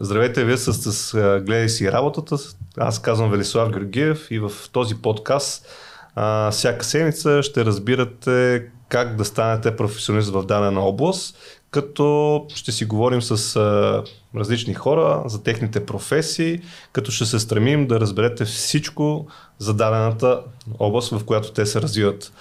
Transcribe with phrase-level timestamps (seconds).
[0.00, 1.12] Здравейте, вие сте с,
[1.46, 2.36] гледай си работата.
[2.76, 5.66] Аз казвам Велислав Георгиев и в този подкаст
[6.14, 11.36] а, всяка седмица ще разбирате как да станете професионалист в дадена област,
[11.70, 14.02] като ще си говорим с а,
[14.36, 16.60] различни хора за техните професии,
[16.92, 19.26] като ще се стремим да разберете всичко
[19.58, 20.40] за дадената
[20.78, 22.32] област, в която те се развиват.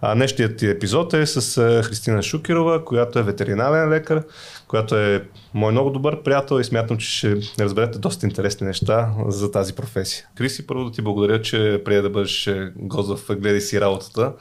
[0.00, 4.22] А днешният епизод е с Христина Шукирова, която е ветеринарен лекар,
[4.68, 5.24] която е
[5.54, 10.26] мой много добър приятел и смятам, че ще разберете доста интересни неща за тази професия.
[10.34, 14.32] Криси, първо да ти благодаря, че прия да бъдеш гост в Гледай си работата.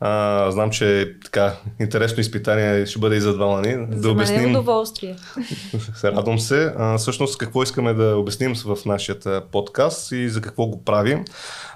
[0.00, 3.86] А, знам, че така интересно изпитание ще бъде и за двама ни.
[3.90, 4.40] За да е обясним.
[4.40, 5.16] Мен е удоволствие.
[6.04, 6.72] Радвам се.
[6.78, 9.16] А, всъщност какво искаме да обясним в нашия
[9.52, 11.24] подкаст и за какво го правим.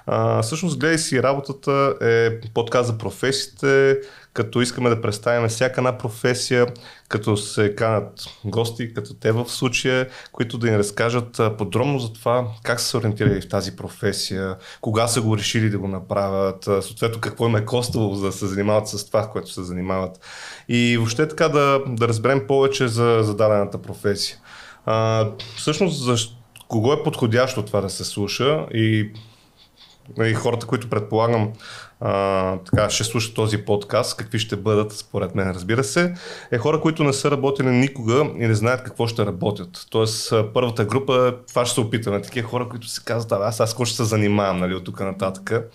[0.05, 3.99] А, всъщност, гледай си, работата е подкаст за професиите,
[4.33, 6.67] като искаме да представим всяка една професия,
[7.13, 12.47] като се канат гости, като те в случая, които да ни разкажат подробно за това
[12.63, 17.21] как са се ориентирали в тази професия, кога са го решили да го направят, съответно
[17.21, 20.19] какво им е коствало за да се занимават с това, което се занимават.
[20.69, 24.37] И въобще така да, да разберем повече за, за дадената професия.
[24.85, 26.15] А, всъщност, за
[26.67, 29.11] кого е подходящо това да се слуша и
[30.25, 31.51] и хората, които предполагам
[32.05, 36.13] а, така, ще слушат този подкаст, какви ще бъдат, според мен, разбира се,
[36.51, 39.85] е хора, които не са работили никога и не знаят какво ще работят.
[39.89, 42.21] Тоест, първата група, това ще се опитаме.
[42.21, 45.71] Такива хора, които се казват, аз аз какво ще се занимавам, нали, от тук нататък.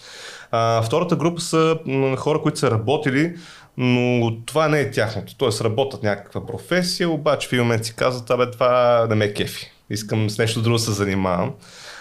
[0.51, 1.79] А, втората група са
[2.17, 3.34] хора, които са работили,
[3.77, 5.37] но това не е тяхното.
[5.37, 9.34] Тоест, работят някаква професия, обаче в един момент си казват, абе, това не ме е
[9.34, 9.73] кефи.
[9.91, 11.53] Искам с нещо друго да се занимавам.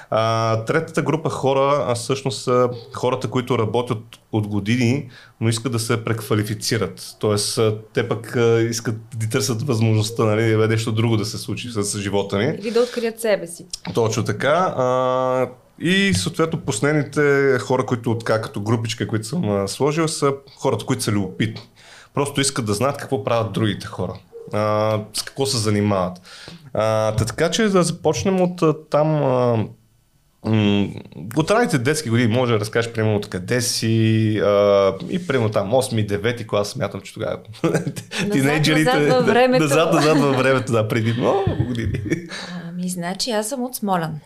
[0.09, 5.09] А, третата група хора а всъщност са хората, които работят от години,
[5.41, 7.15] но искат да се преквалифицират.
[7.19, 7.59] Тоест,
[7.93, 12.37] те пък а, искат да търсят възможността, нали, нещо друго да се случи с живота
[12.37, 12.57] ни.
[12.59, 13.65] Или да открият себе си.
[13.93, 14.73] Точно така.
[14.77, 15.49] А,
[15.79, 21.11] и съответно последните хора, които така като групичка, които съм сложил, са хората, които са
[21.11, 21.61] любопитни.
[22.13, 24.13] Просто искат да знаят какво правят другите хора.
[24.53, 26.21] А, с какво се занимават.
[26.73, 29.65] А, така че да започнем от там а,
[31.35, 36.47] от ранните детски години може да разкажеш примерно къде си а, и примерно там 8-9
[36.47, 37.37] клас, смятам, че тогава
[38.31, 39.63] тинейджерите назад във времето.
[39.63, 42.01] назад, назад във времето, да, преди много години.
[42.67, 44.19] Ами, значи аз съм от Смолян.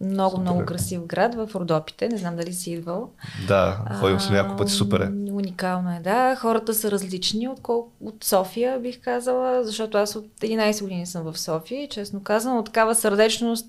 [0.00, 0.42] Много, супер.
[0.42, 2.08] много красив град в Родопите.
[2.08, 3.10] Не знам дали си идвал.
[3.48, 5.32] Да, ходил съм няколко пъти, супер е.
[5.32, 6.36] Уникално е, да.
[6.36, 7.60] Хората са различни от,
[8.00, 12.56] от София, бих казала, защото аз от 11 години съм в София и честно казвам,
[12.56, 13.66] от такава сърдечност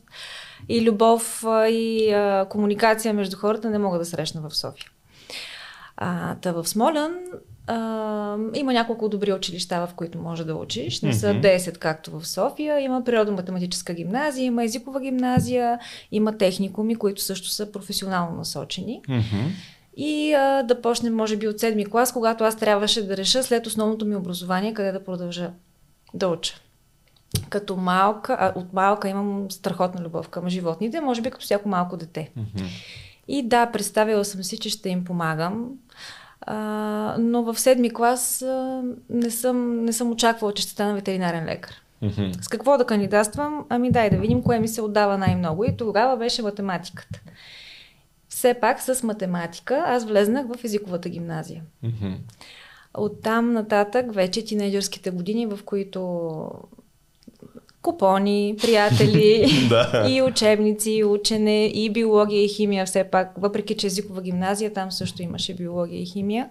[0.69, 4.89] и любов и а, комуникация между хората не мога да срещна в София.
[5.97, 7.15] А, та в Смолян
[7.67, 11.01] а, има няколко добри училища, в които може да учиш.
[11.01, 12.79] Не са 10, както в София.
[12.79, 15.79] Има природо-математическа гимназия, има езикова гимназия,
[16.11, 19.01] има техникуми, които също са професионално насочени.
[19.09, 19.47] Mm-hmm.
[19.97, 23.67] И а, да почнем, може би, от седми клас, когато аз трябваше да реша след
[23.67, 25.51] основното ми образование, къде да продължа
[26.13, 26.55] да уча
[27.49, 31.97] като малка, а, от малка имам страхотна любов към животните, може би като всяко малко
[31.97, 32.31] дете.
[32.37, 32.67] Mm-hmm.
[33.27, 35.69] И да, представила съм си, че ще им помагам.
[36.41, 36.55] А,
[37.19, 41.81] но в седми клас а, не, съм, не съм очаквала, че ще стана ветеринарен лекар.
[42.03, 42.41] Mm-hmm.
[42.41, 43.65] С какво да кандидатствам?
[43.69, 45.65] Ами дай да видим кое ми се отдава най-много.
[45.65, 47.21] И тогава беше математиката.
[48.29, 51.63] Все пак с математика аз влезнах в езиковата гимназия.
[51.83, 52.15] Mm-hmm.
[52.97, 56.49] Оттам нататък вече тинейджърските години, в които
[57.85, 60.05] купони, приятели да.
[60.09, 64.91] и учебници, и учене, и биология и химия все пак, въпреки че езикова гимназия, там
[64.91, 66.49] също имаше биология и химия.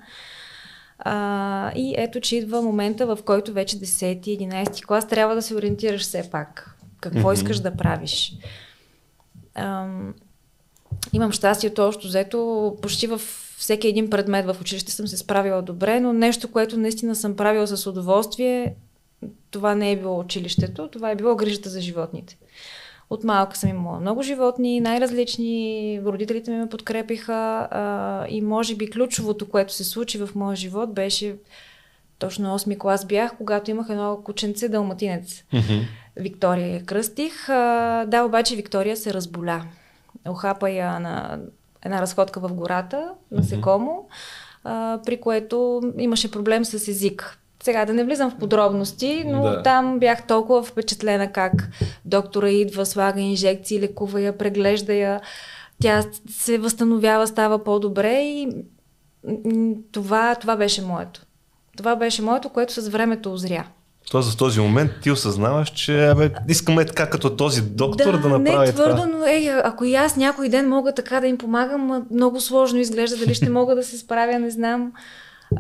[0.99, 6.03] А, и ето, че идва момента, в който вече 10-11 клас трябва да се ориентираш
[6.03, 6.77] все пак.
[7.00, 7.34] Какво mm-hmm.
[7.34, 8.33] искаш да правиш?
[9.55, 10.15] Ам,
[11.12, 16.00] имам щастието, още взето, почти във всеки един предмет в училище съм се справила добре,
[16.00, 18.75] но нещо, което наистина съм правила с удоволствие,
[19.50, 22.38] това не е било училището, това е било грижата за животните.
[23.10, 28.90] От малка съм имала много животни, най-различни, родителите ми ме подкрепиха а, и може би
[28.90, 31.37] ключовото, което се случи в моя живот беше
[32.19, 35.43] точно 8 клас бях, когато имах едно кученце дълматинец.
[35.52, 35.82] Mm-hmm.
[36.17, 37.49] Виктория я кръстих.
[37.49, 39.64] А, да, обаче Виктория се разболя.
[40.28, 41.40] Охапа я на
[41.84, 44.60] една разходка в гората, насекомо, mm-hmm.
[44.64, 47.38] а, при което имаше проблем с език.
[47.64, 49.62] Сега да не влизам в подробности, но да.
[49.62, 51.52] там бях толкова впечатлена как
[52.05, 55.20] доктора идва, слага инжекции, лекува я, преглежда я.
[55.82, 58.49] Тя се възстановява, става по-добре и
[59.93, 61.20] това, това беше моето.
[61.76, 63.64] Това беше моето, което с времето озря.
[64.10, 68.28] Тоест в този момент ти осъзнаваш, че абе, искаме така като този доктор да, да
[68.28, 69.06] направи не твърдо, това.
[69.06, 73.17] но ей, ако и аз някой ден мога така да им помагам, много сложно изглежда,
[73.17, 74.93] дали ще мога да се справя, не знам.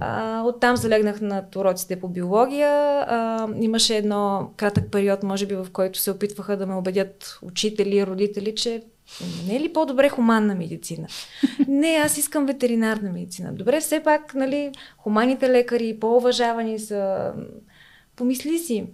[0.00, 2.70] А, оттам залегнах на уроците по биология.
[3.08, 7.96] А, имаше едно кратък период, може би, в който се опитваха да ме убедят учители
[7.96, 8.82] и родители, че
[9.46, 11.08] не е ли по-добре хуманна медицина?
[11.68, 13.52] Не, аз искам ветеринарна медицина.
[13.52, 17.32] Добре, все пак, нали, хуманите лекари по-уважавани са.
[18.16, 18.86] Помисли си.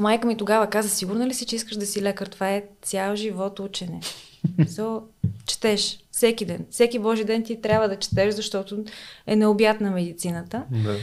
[0.00, 2.26] Майка ми тогава каза, сигурна ли си, че искаш да си лекар?
[2.26, 4.00] Това е цял живот учене.
[4.46, 5.02] So,
[5.46, 6.66] четеш всеки ден.
[6.70, 8.84] Всеки Божи ден ти трябва да четеш, защото
[9.26, 10.64] е необятна медицината.
[10.70, 10.96] Да.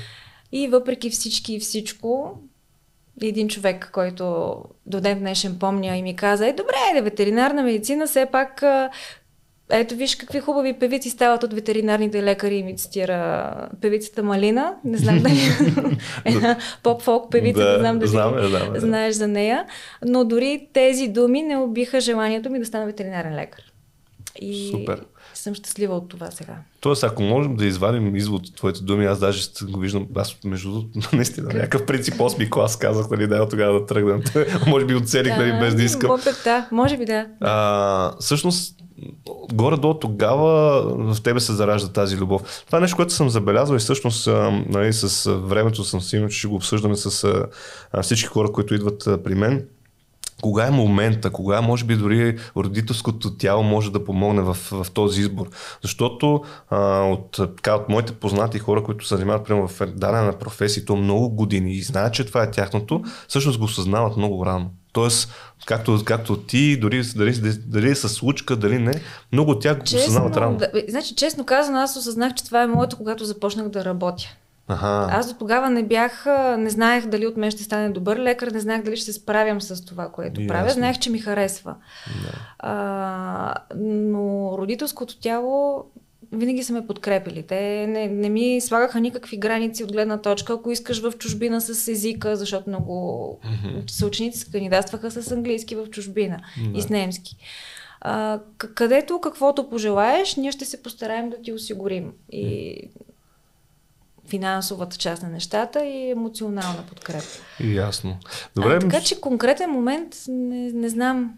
[0.52, 2.40] И въпреки всички и всичко,
[3.22, 4.56] един човек, който
[4.86, 8.64] до ден днешен помня и ми каза, е добре, е ветеринарна медицина, все пак
[9.70, 14.74] ето виж какви хубави певици стават от ветеринарните лекари и ми цитира певицата Малина.
[14.84, 15.40] Не знам дали
[16.26, 18.80] една поп-фолк певица, да, не знам дали знам, да, да.
[18.80, 19.66] знаеш за нея.
[20.06, 23.62] Но дори тези думи не убиха желанието ми да стана ветеринарен лекар.
[24.40, 25.02] И Супер.
[25.34, 26.56] съм щастлива от това сега.
[26.80, 30.72] Тоест, ако можем да извадим извод от твоите думи, аз даже го виждам, аз между
[30.72, 34.24] другото, наистина, някакъв принцип 8 клас казах, нали, да, тогава да тръгнем.
[34.68, 36.20] може би оцелих, нали, без да искам.
[36.44, 37.28] Да, може би да.
[37.42, 38.85] А, всъщност,
[39.54, 40.82] горе-долу тогава
[41.14, 42.64] в тебе се заражда тази любов.
[42.66, 44.28] Това е нещо, което съм забелязал и всъщност
[44.70, 47.46] нали, с времето съм сигурен, че ще го обсъждаме с
[48.02, 49.66] всички хора, които идват при мен
[50.42, 55.22] кога е момента, кога може би дори родителското тяло може да помогне в, в този
[55.22, 55.48] избор.
[55.82, 60.96] Защото а, от, така, от моите познати хора, които се занимават в дадена професия, то
[60.96, 64.72] много години и знаят, че това е тяхното, всъщност го осъзнават много рано.
[64.94, 65.34] Тоест,
[65.66, 67.34] както, както ти, дори дали,
[67.66, 69.02] дали е с случка, дали не,
[69.32, 70.58] много тях го осъзнават рано.
[70.58, 74.36] Да, значи, честно казано, аз осъзнах, че това е моето, когато започнах да работя.
[74.68, 75.08] Ага.
[75.12, 76.26] Аз до тогава не бях,
[76.58, 79.62] не знаех дали от мен ще стане добър лекар, не знаех дали ще се справям
[79.62, 80.48] с това, което Ясно.
[80.48, 80.70] правя.
[80.70, 81.76] Знаех, че ми харесва.
[82.08, 82.40] Да.
[82.60, 85.86] А, но родителското тяло
[86.32, 87.44] винаги са ме подкрепили.
[87.44, 91.88] Те не, не ми слагаха никакви граници от гледна точка, ако искаш в чужбина с
[91.88, 93.92] езика, защото много mm-hmm.
[93.92, 96.80] съученици се кандидатстваха с английски в чужбина да.
[96.80, 97.38] и с немски.
[98.02, 102.12] А, където каквото пожелаеш, ние ще се постараем да ти осигурим.
[102.32, 102.76] И
[104.28, 107.26] финансовата част на нещата и емоционална подкрепа.
[107.60, 108.18] Ясно.
[108.56, 111.34] Добре, а, така че конкретен момент не, не знам.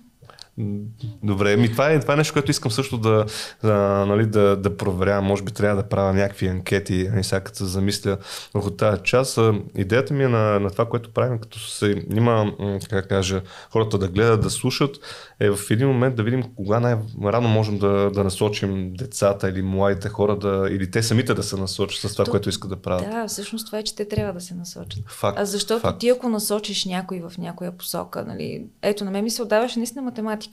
[1.23, 3.25] Добре, ми това е, това е нещо, което искам също да,
[3.63, 5.25] да, нали, да, да проверявам.
[5.25, 8.17] Може би трябва да правя някакви анкети, нали, сега като се замисля
[8.53, 9.39] върху тази част.
[9.75, 12.53] Идеята ми е на, на това, което правим, като се има,
[12.89, 14.95] как кажа, хората да гледат, да слушат,
[15.39, 20.09] е в един момент да видим кога най-рано можем да, да насочим децата или младите
[20.09, 23.11] хора, да, или те самите да се насочат с това, То, което искат да правят.
[23.11, 25.03] Да, всъщност това е, че те трябва да се насочат.
[25.07, 25.99] Факт, а защото факт.
[25.99, 30.01] ти ако насочиш някой в някоя посока, нали, ето на мен ми се отдаваше наистина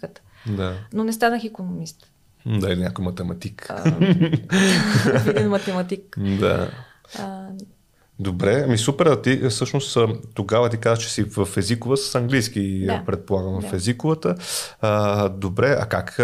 [0.00, 0.22] математиката.
[0.46, 0.74] Да.
[0.92, 2.10] Но не станах економист.
[2.46, 3.66] Да, или някой математик.
[3.70, 3.96] А,
[5.30, 6.18] един математик.
[6.18, 6.70] Да.
[7.18, 7.48] А,
[8.18, 9.98] Добре, ами супер, а ти всъщност
[10.34, 13.02] тогава ти казваш, че си в езикова с английски, Да.
[13.06, 13.76] предполагам, в Да.
[13.76, 14.34] езиковата.
[14.80, 16.20] А, добре, а как,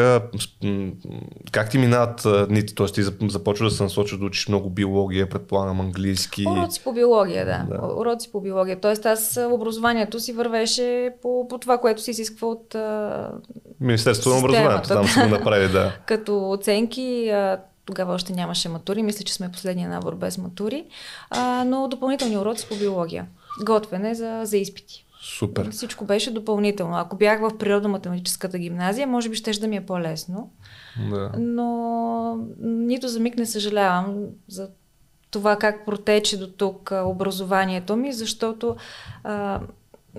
[1.53, 2.75] как ти минават дните?
[2.75, 6.45] Тоест ти зап- започваш да се насочиш да учиш много биология, предполагам английски.
[6.49, 7.67] Уроци по биология, да.
[7.71, 7.87] Да.
[7.87, 7.95] да.
[7.95, 8.81] Уроци по биология.
[8.81, 12.77] Тоест аз образованието си вървеше по, по това, което се изисква от
[13.81, 15.93] Министерството на образованието, там са го направили, да.
[16.07, 17.33] като оценки.
[17.85, 19.03] Тогава още нямаше матури.
[19.03, 20.85] Мисля, че сме последния набор без матури.
[21.31, 23.27] А, но допълнителни уроци по биология.
[23.65, 25.07] Готвене за, за изпити.
[25.23, 25.71] Супер.
[25.71, 26.97] Всичко беше допълнително.
[26.97, 30.51] Ако бях в природно-математическата гимназия, може би ще да ми е по-лесно.
[31.11, 31.33] Да.
[31.39, 34.17] но нито за миг не съжалявам
[34.49, 34.69] за
[35.31, 38.77] това как протече до тук образованието ми, защото
[39.25, 39.61] а,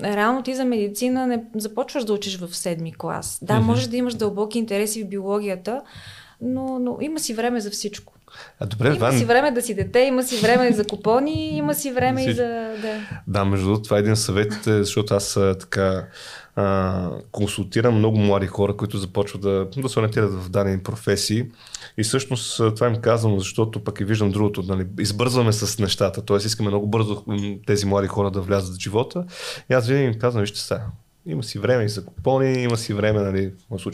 [0.03, 3.39] реално ти за медицина не започваш да учиш в седми клас.
[3.41, 3.65] Да, Мгм.
[3.65, 5.81] можеш да имаш дълбоки интереси в биологията,
[6.41, 8.13] но, но има си време за всичко.
[8.59, 11.73] А добре, Има това си време да си дете, има си време за купони, има
[11.75, 12.43] си време и за...
[12.81, 12.99] Да.
[13.27, 16.07] Да, между другото, това е един съвет, защото аз така
[16.55, 21.45] а, консултирам много млади хора, които започват да, да се ориентират в дадени професии.
[21.97, 24.63] И всъщност това им казвам, защото пък и виждам другото.
[24.67, 26.37] Нали, избързваме с нещата, т.е.
[26.37, 27.23] искаме много бързо
[27.67, 29.25] тези млади хора да влязат в живота.
[29.71, 30.81] И аз винаги им казвам, вижте сега,
[31.25, 33.51] Има си време и за купони, има си време, нали,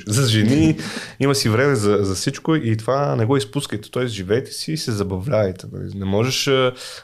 [0.07, 0.77] за жени,
[1.19, 3.91] има си време за, за всичко и това не го изпускайте.
[3.91, 4.07] Т.е.
[4.07, 5.67] живейте си и се забавлявайте.
[5.73, 5.91] Нали.
[5.95, 6.45] Не можеш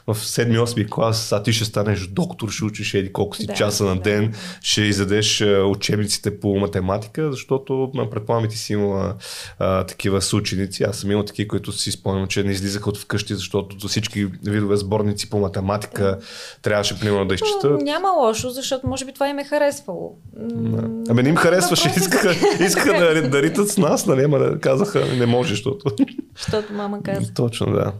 [0.06, 3.84] в 7-8 клас, а ти ще станеш доктор, ще учиш еди колко си да, часа
[3.84, 4.36] на ден, да.
[4.62, 9.14] ще изядеш учебниците по математика, защото предполагам ти си имала
[9.58, 10.82] а, такива съученици.
[10.84, 14.24] Аз съм имал такива, които си спомням, че не излизаха от вкъщи, защото за всички
[14.24, 16.18] видове сборници по математика
[16.62, 17.82] трябваше примерно да изчитат.
[17.82, 20.13] Няма лошо, защото може би това им е харесвало.
[20.36, 20.88] Да.
[21.08, 25.26] Ами не им харесваше, искаха, искаха да, да ритат с нас, нали, ама казаха, не
[25.26, 25.90] може, защото...
[26.36, 27.34] Защото мама каза.
[27.34, 27.92] Точно, да.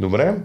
[0.00, 0.36] Добре.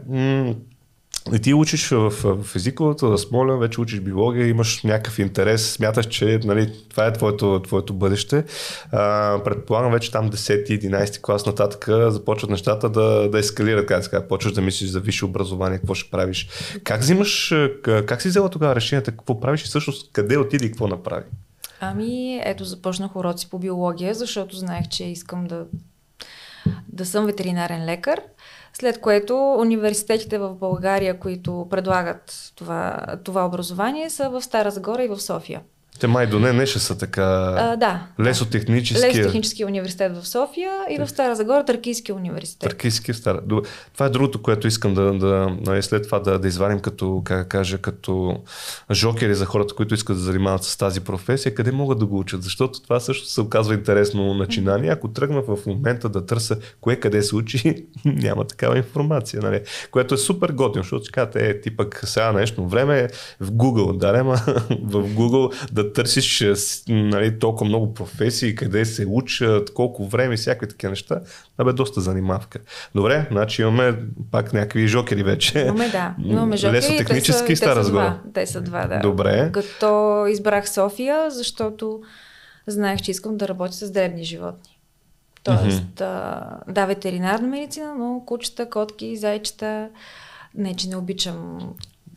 [1.33, 2.09] И ти учиш в,
[2.43, 7.13] в езиковата, в Смолян, вече учиш биология, имаш някакъв интерес, смяташ, че нали, това е
[7.13, 8.43] твоето, твоето бъдеще.
[8.91, 14.53] А, предполагам, вече там 10-11 клас нататък започват нещата да, да ескалират, как така, почваш
[14.53, 16.49] да мислиш за висше образование, какво ще правиш.
[16.83, 20.87] Как взимаш, как си взела тогава решението, какво правиш и всъщност къде отиди и какво
[20.87, 21.25] направи?
[21.79, 25.65] Ами, ето започнах уроци по биология, защото знаех, че искам да,
[26.87, 28.21] да съм ветеринарен лекар.
[28.73, 35.07] След което университетите в България, които предлагат това, това образование, са в Стара Загора и
[35.07, 35.61] в София.
[36.01, 37.23] Те май до не, не ще са така.
[37.57, 38.07] А, да.
[38.19, 39.09] Лесотехническия.
[39.09, 42.69] Лесотехническия университет в София и в Стара Загора Търкийския университет.
[42.69, 43.41] Търкийския Стара.
[43.93, 47.47] Това е другото, което искам да, да нали, след това да, да извадим като, как
[47.47, 48.37] кажа, като
[48.91, 52.43] жокери за хората, които искат да занимават с тази професия, къде могат да го учат.
[52.43, 54.89] Защото това също се оказва интересно начинание.
[54.89, 59.41] Ако тръгна в момента да търся кое къде се учи, няма такава информация.
[59.41, 59.61] Нали?
[59.91, 63.07] Което е супер готино, защото казвате, е, ти пък сега нещо време е
[63.39, 64.23] в Google, да,
[64.83, 66.43] в Google да търсиш
[66.87, 71.21] нали, толкова много професии, къде се учат, колко време, всякакви такива неща,
[71.51, 72.59] това бе доста занимавка.
[72.95, 73.97] Добре, значи имаме
[74.31, 75.59] пак някакви жокери вече.
[75.59, 76.15] Имаме, да.
[76.25, 76.77] Имаме жокери.
[76.77, 78.21] Лесотехнически и Стара Загора.
[78.33, 78.99] Те са два, да.
[78.99, 79.49] Добре.
[79.53, 82.01] Като избрах София, защото
[82.67, 84.77] знаех, че искам да работя с дребни животни.
[85.43, 86.73] Тоест, mm-hmm.
[86.73, 89.89] да, ветеринарна медицина, но кучета, котки, зайчета,
[90.55, 91.59] не, че не обичам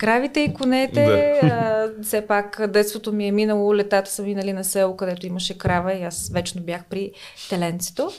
[0.04, 1.04] Кравите и конете,
[1.42, 1.46] да.
[1.46, 5.94] а, все пак детството ми е минало, летата са минали на село, където имаше крава
[5.94, 7.12] и аз вечно бях при
[7.50, 8.10] теленцето.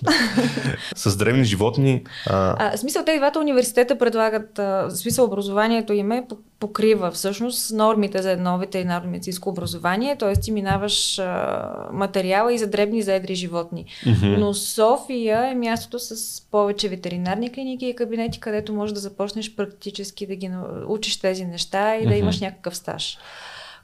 [0.95, 2.03] С древни животни.
[2.29, 2.55] А...
[2.59, 6.27] А, смисъл, те двата университета предлагат, а, смисъл образованието им е
[6.59, 10.33] покрива всъщност нормите за едно ветеринарно медицинско образование, т.е.
[10.33, 13.85] ти минаваш а, материала и за дребни и за едри животни.
[14.05, 14.37] Mm-hmm.
[14.37, 20.27] Но София е мястото с повече ветеринарни клиники и кабинети, където можеш да започнеш практически
[20.27, 20.51] да ги
[20.87, 22.07] учиш тези неща и mm-hmm.
[22.07, 23.17] да имаш някакъв стаж.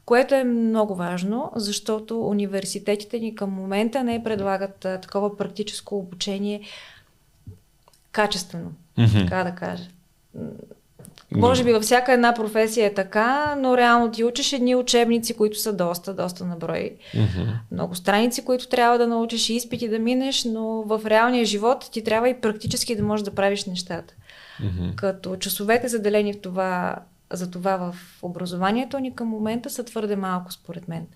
[0.06, 6.62] Което е много важно, защото университетите ни към момента не предлагат а, такова практическо обучение
[8.12, 9.24] качествено, mm-hmm.
[9.24, 9.84] така да кажа
[11.36, 15.60] може би във всяка една професия е така, но реално ти учиш едни учебници, които
[15.60, 16.96] са доста, доста наброй.
[17.14, 17.48] Mm-hmm.
[17.72, 22.04] Много страници, които трябва да научиш и изпити да минеш, но в реалния живот ти
[22.04, 24.14] трябва и практически да можеш да правиш нещата.
[24.62, 24.96] Mm-hmm.
[24.96, 26.96] Като часовете заделени в това,
[27.34, 31.08] за това в образованието ни към момента са твърде малко, според мен.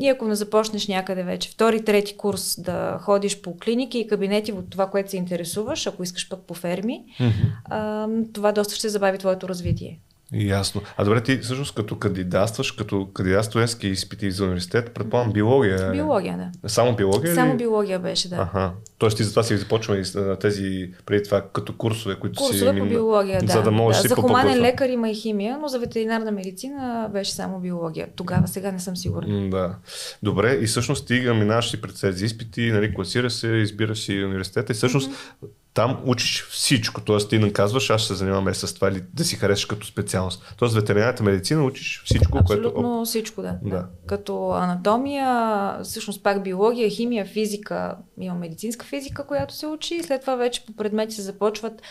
[0.00, 4.52] И ако не започнеш някъде вече втори, трети курс да ходиш по клиники и кабинети
[4.52, 7.32] от това, което се интересуваш, ако искаш пък по ферми, mm-hmm.
[7.64, 10.00] а, това доста ще забави твоето развитие.
[10.32, 10.82] Ясно.
[10.96, 15.92] А добре, ти всъщност като кандидатстваш, като кандидат студентски изпити за университет, предполагам биология.
[15.92, 16.68] Биология, да.
[16.68, 17.34] Само биология?
[17.34, 18.36] Само биология беше, да.
[18.36, 18.72] Ага.
[18.98, 20.02] Тоест ти затова си започва
[20.40, 22.64] тези, преди това, като курсове, които курсове си...
[22.64, 23.52] Курсове по биология, да.
[23.52, 24.02] За да можеш да.
[24.02, 28.08] си За хуманен лекар има и химия, но за ветеринарна медицина беше само биология.
[28.16, 29.50] Тогава, сега не съм сигурна.
[29.50, 29.76] Да.
[30.22, 34.72] Добре, и всъщност ти минаваш си пред тези изпити, нали, класира се, избираш си университета
[34.72, 37.00] и всъщност mm-hmm там учиш всичко.
[37.00, 40.54] Тоест ти не казваш, аз се занимавам с това или да си харесаш като специалност.
[40.58, 42.68] Тоест ветеринарната медицина учиш всичко, Абсолютно което...
[42.68, 43.58] Абсолютно всичко, да.
[43.62, 43.86] да.
[44.06, 47.96] Като анатомия, всъщност пак биология, химия, физика.
[48.20, 51.82] Има медицинска физика, която се учи и след това вече по предмети се започват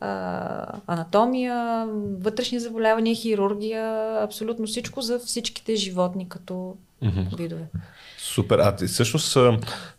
[0.00, 1.86] а, анатомия,
[2.20, 7.36] вътрешни заболявания, хирургия, абсолютно всичко за всичките животни като mm-hmm.
[7.36, 7.64] видове.
[8.18, 8.58] Супер.
[8.58, 9.38] А ти всъщност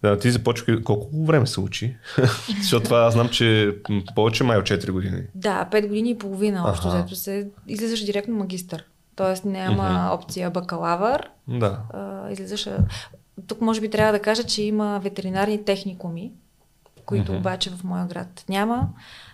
[0.02, 1.98] да, ти започва колко време се учи?
[2.62, 3.76] Защото това аз знам, че
[4.16, 5.22] повече май от 4 години.
[5.36, 8.84] Да, 5 години и половина общо, зато се излизаш директно магистър.
[9.16, 10.14] Тоест няма uh-huh.
[10.14, 11.30] опция бакалавър.
[11.48, 11.80] Да.
[11.94, 12.70] А, излизаш.
[13.48, 16.32] Тук може би трябва да кажа, че има ветеринарни техникуми,
[17.06, 17.38] които uh-huh.
[17.38, 18.90] обаче в моя град няма.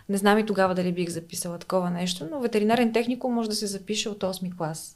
[0.09, 3.67] Не знам и тогава дали бих записала такова нещо, но ветеринарен техникум може да се
[3.67, 4.95] запише от 8 клас.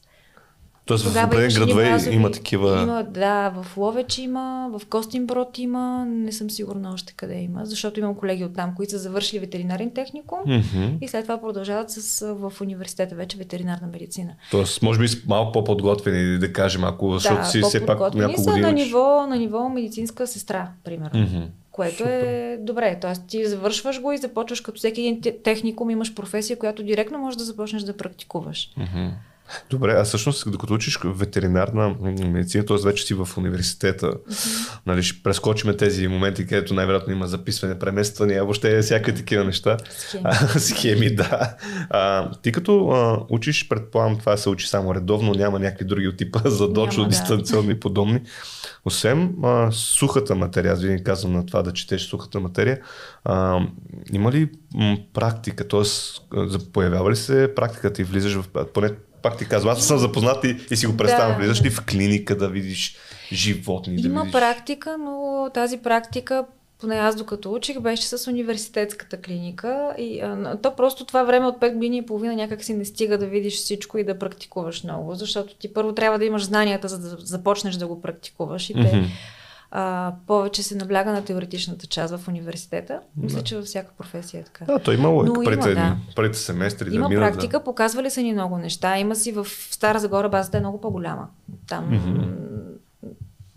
[0.88, 2.82] Тоест в определени градове има такива...
[2.82, 8.00] Има, да, в Ловеч има, в Костинброд има, не съм сигурна още къде има, защото
[8.00, 10.86] имам колеги от там, които са завършили ветеринарен техникум Мгм.
[11.02, 14.34] и след това продължават с, в университета вече ветеринарна медицина.
[14.52, 18.62] Тоест, може би малко по-подготвени, да кажем, ако, защото си все пак няколко са години.
[18.62, 18.86] на учиш.
[18.86, 21.20] ниво, на ниво медицинска сестра, примерно.
[21.20, 21.44] Мгм.
[21.78, 22.98] Което е добре.
[23.02, 27.18] Тоест ти завършваш го и започваш като всеки един те- техникум, имаш професия, която директно
[27.18, 28.70] можеш да започнеш да практикуваш.
[28.78, 29.08] Мгм.
[29.70, 32.78] Добре, а всъщност, докато учиш ветеринарна медицина, т.е.
[32.84, 34.14] вече си в университета,
[34.86, 39.78] нали, ще прескочиме тези моменти, където най-вероятно има записване, премествания, въобще всякакви такива неща.
[39.98, 40.24] Схеми.
[40.26, 41.56] А, Схеми, да.
[41.90, 46.18] А, ти като а, учиш, предполагам, това се учи само редовно, няма някакви други от
[46.18, 47.10] типа задочно, да.
[47.10, 48.22] дистанционни и подобни.
[48.86, 52.80] Освен а, сухата материя, аз винаги казвам на това да четеш сухата материя,
[53.24, 53.60] а,
[54.14, 54.50] има ли
[55.14, 55.82] практика, т.е.
[56.74, 58.66] появява ли се практиката и влизаш в...
[58.74, 58.92] Поне
[59.30, 61.38] пак ти казвам, аз съм запознат и, и си го представям, Да.
[61.38, 62.98] влизаш ли в клиника да видиш
[63.32, 64.34] животни, да Има видиш...
[64.34, 66.46] практика, но тази практика,
[66.82, 69.94] поне аз докато учих, беше с университетската клиника.
[69.98, 73.18] И, а, то просто това време от 5 години и половина някак си не стига
[73.18, 77.00] да видиш всичко и да практикуваш много, защото ти първо трябва да имаш знанията, за
[77.00, 78.70] да започнеш да го практикуваш.
[78.70, 79.06] И те, Мгм.
[79.72, 83.00] А, повече се набляга на теоретичната част в университета.
[83.18, 83.44] Мисля, Да.
[83.44, 84.66] че във всяка професия е така.
[84.66, 85.98] Да, то има логика има, да.
[86.16, 87.34] първите семестри Има да минат.
[87.34, 88.98] практика, показвали са ни много неща.
[88.98, 91.28] Има си в Стара Загора базата е много по-голяма.
[91.68, 92.28] Там м-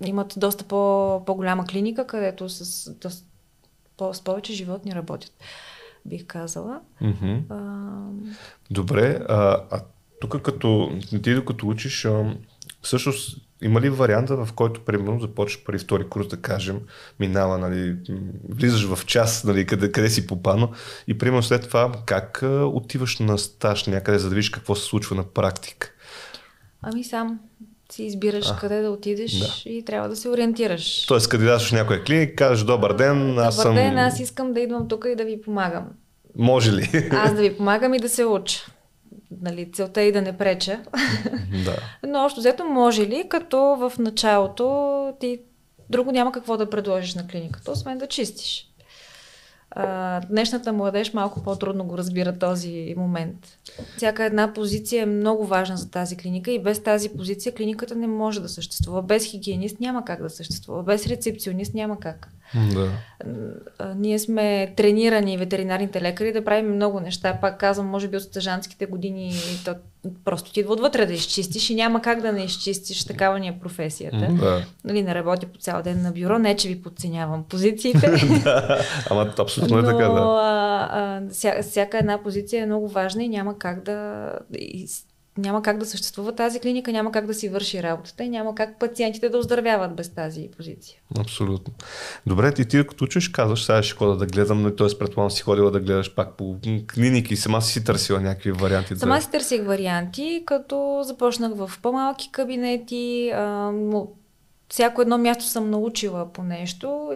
[0.05, 3.27] имат доста по- по-голяма клиника, където с, доста,
[3.97, 5.33] по, с повече животни работят,
[6.05, 6.81] бих казала.
[7.01, 7.09] Да.
[7.09, 7.37] Мгм.
[7.49, 7.99] А,
[8.71, 9.37] Добре, а,
[9.71, 9.81] а
[10.21, 10.91] тук като
[11.23, 12.35] ти докато учиш, а,
[12.83, 16.81] всъщност има ли варианта, в който примерно започваш първи, втори курс, да кажем,
[17.21, 17.97] минава, нали,
[18.49, 20.71] влизаш в час, нали, къде, къде си попаднал
[21.07, 25.17] и примерно след това как отиваш на стаж някъде, за да видиш какво се случва
[25.17, 25.93] на практика?
[26.83, 27.41] ами сам
[27.93, 29.71] си избираш А, къде да отидеш да.
[29.71, 31.07] и трябва да се ориентираш.
[31.07, 33.75] Тоест, кандидатстваш в някоя клиника, кажеш добър ден, аз Добър съм...
[33.75, 35.85] ден, аз искам да идвам тук и да ви помагам.
[36.37, 37.09] Може ли?
[37.13, 38.67] Аз да ви помагам и да се уча.
[39.43, 40.81] Нали, целта е и да не преча.
[41.65, 41.77] да.
[42.07, 45.41] Но общо взето може ли, като в началото ти
[45.91, 48.70] друго няма какво да предложиш на клиниката, освен да чистиш.
[49.71, 53.37] А, днешната младеж малко по-трудно го разбира този момент.
[53.97, 58.07] Всяка една позиция е много важна за тази клиника и без тази позиция клиниката не
[58.07, 59.03] може да съществува.
[59.03, 60.83] Без хигиенист няма как да съществува.
[60.83, 62.29] Без рецепционист няма как.
[62.75, 62.91] да.
[63.79, 67.39] А, ние сме тренирани, ветеринарните лекари, да правим много неща.
[67.41, 69.35] Пак казвам, може би от стъжанските години
[69.65, 69.75] то
[70.25, 73.05] просто ти идва отвътре да изчистиш и няма как да не изчистиш.
[73.05, 74.29] Такава ни е професията.
[74.31, 74.65] да.
[74.85, 78.11] Нали, не работя по цял ден на бюро, не че ви подценявам позициите.
[78.45, 78.79] да.
[79.11, 80.21] Ама абсолютно е но така, да.
[80.21, 84.33] а, а, ся, всяка една позиция е много важна и няма как да...
[84.59, 84.89] И,
[85.39, 88.79] няма как да съществува тази клиника, няма как да си върши работата и няма как
[88.79, 90.99] пациентите да оздравяват без тази позиция.
[91.19, 91.75] Абсолютно.
[92.27, 94.99] Добре, ти, ти като учиш, казваш, сега ще ходя да гледам, но т.е.
[94.99, 96.57] предполагам си ходила да гледаш пак по
[96.95, 98.97] клиники и сама си си търсила някакви варианти.
[98.97, 99.21] Сама да...
[99.21, 103.31] си търсих варианти, като започнах в по-малки кабинети.
[103.35, 103.73] А,
[104.71, 107.13] всяко едно място съм научила по нещо.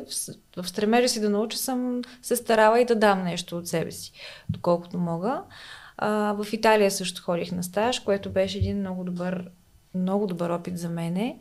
[0.56, 4.12] В- стремежа си да науча съм се старала и да дам нещо от себе си,
[4.50, 5.42] доколкото мога.
[5.98, 9.44] А, в Италия също ходих на стаж, което беше един много добър,
[9.94, 11.38] много добър опит за мене.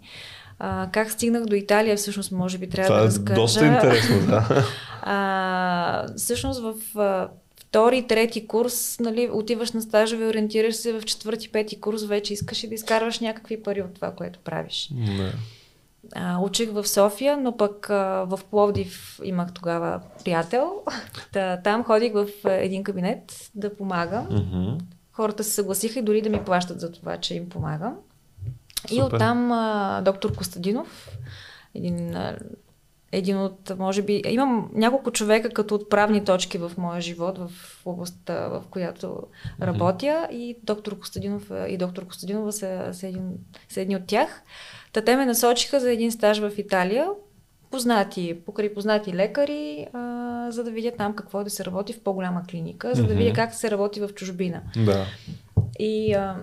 [0.59, 3.41] А, как стигнах до Италия, всъщност, може би трябва Това да е разкажа.
[3.41, 4.65] доста интересно, да.
[5.01, 7.29] А, всъщност в а,
[7.61, 12.63] втори, трети курс, нали, отиваш на стажове, ориентираш се в четвърти, пети курс, вече искаш
[12.63, 14.89] и да изкарваш някакви пари от това, което правиш.
[14.93, 15.31] Не.
[16.15, 20.83] А, учих в София, но пък а, в Пловдив имах тогава приятел.
[21.33, 24.27] Та, там ходих в един кабинет да помагам.
[24.31, 24.77] Мгм.
[25.11, 27.95] Хората се съгласиха и дори да ми плащат за това, че им помагам.
[28.91, 29.15] И Супер.
[29.15, 31.09] оттам а, доктор Костадинов,
[31.75, 32.37] един, а,
[33.13, 37.51] един от, може би, имам няколко човека като отправни точки в моя живот, в
[37.85, 39.17] областта, в която
[39.61, 43.31] работя и доктор Костадинов и доктор Костадинова са, са, един,
[43.69, 44.43] са едни от тях.
[44.93, 47.07] Та те ме насочиха за един стаж в Италия,
[47.71, 52.03] познати, покрай познати лекари, а, за да видя там какво е да се работи в
[52.03, 54.61] по-голяма клиника, за да видя как се работи в чужбина.
[54.85, 55.05] Да.
[55.79, 56.35] И а,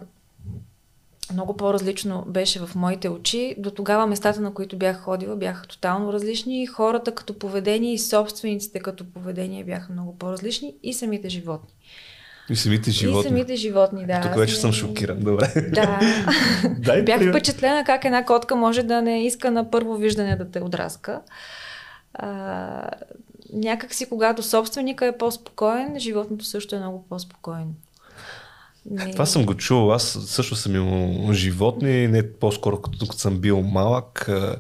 [1.33, 3.55] много по-различно беше в моите очи.
[3.59, 6.67] До тогава местата, на които бях ходила, бяха тотално различни.
[6.67, 11.75] Хората като поведение и собствениците като поведение бяха много по-различни и самите животни.
[12.51, 13.21] И самите животни.
[13.21, 14.21] И самите животни, да.
[14.21, 15.21] Тук вече съм шокиран.
[15.21, 15.53] Добре.
[15.73, 16.01] Да.
[16.79, 17.33] Дай Бях пример.
[17.33, 21.21] впечатлена как една котка може да не иска на първо виждане да те отраска.
[22.15, 22.91] А,
[23.53, 27.71] някак си, когато собственика е по-спокоен, животното също е много по-спокойно.
[28.91, 29.13] Не...
[29.13, 29.93] Това съм го чувал.
[29.93, 34.29] Аз също съм имал животни, не по-скоро като, като съм бил малък.
[34.29, 34.57] А,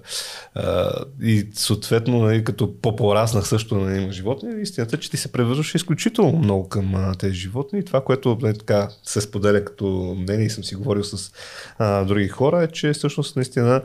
[0.54, 5.33] а, и съответно, нали, като по-пораснах също на нали, има животни, истината, че ти се
[5.33, 7.78] превързваш изключително много към а, тези животни.
[7.78, 11.33] И това, което нали, така се споделя като мнение и съм си говорил с
[11.78, 13.83] а, други хора, е, че всъщност наистина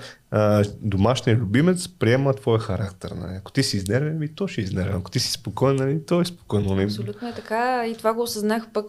[0.82, 3.12] домашният любимец приема твоя характер.
[3.12, 3.36] Нали.
[3.36, 4.96] Ако ти си изнервен, то ще изнервен.
[4.96, 6.76] Ако ти си спокоен, нали, то е спокойно.
[6.76, 6.84] Нали.
[6.84, 7.88] Абсолютно е така.
[7.88, 8.86] И това го осъзнах пък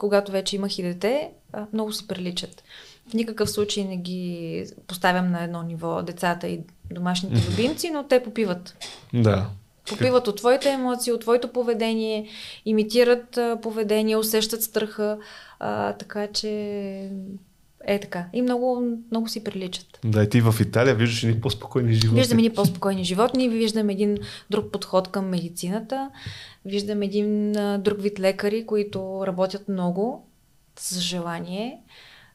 [0.00, 1.30] когато вече имах и дете,
[1.72, 2.62] много си приличат.
[3.10, 6.60] В никакъв случай не ги поставям на едно ниво децата и
[6.90, 8.76] домашните любимци, но те попиват.
[9.14, 9.46] Да.
[9.88, 12.28] Попиват от твоите емоции, от твоето поведение,
[12.66, 15.18] имитират поведение, усещат страха,
[15.58, 17.10] а, така че
[17.84, 18.26] е така.
[18.32, 19.98] И много, много си приличат.
[20.04, 22.20] Да, и ти в Италия виждаш едни по-спокойни животни.
[22.20, 24.18] Виждам едни по-спокойни животни, виждам един
[24.50, 26.10] друг подход към медицината,
[26.64, 30.28] виждам един а, друг вид лекари, които работят много
[30.78, 31.78] с желание.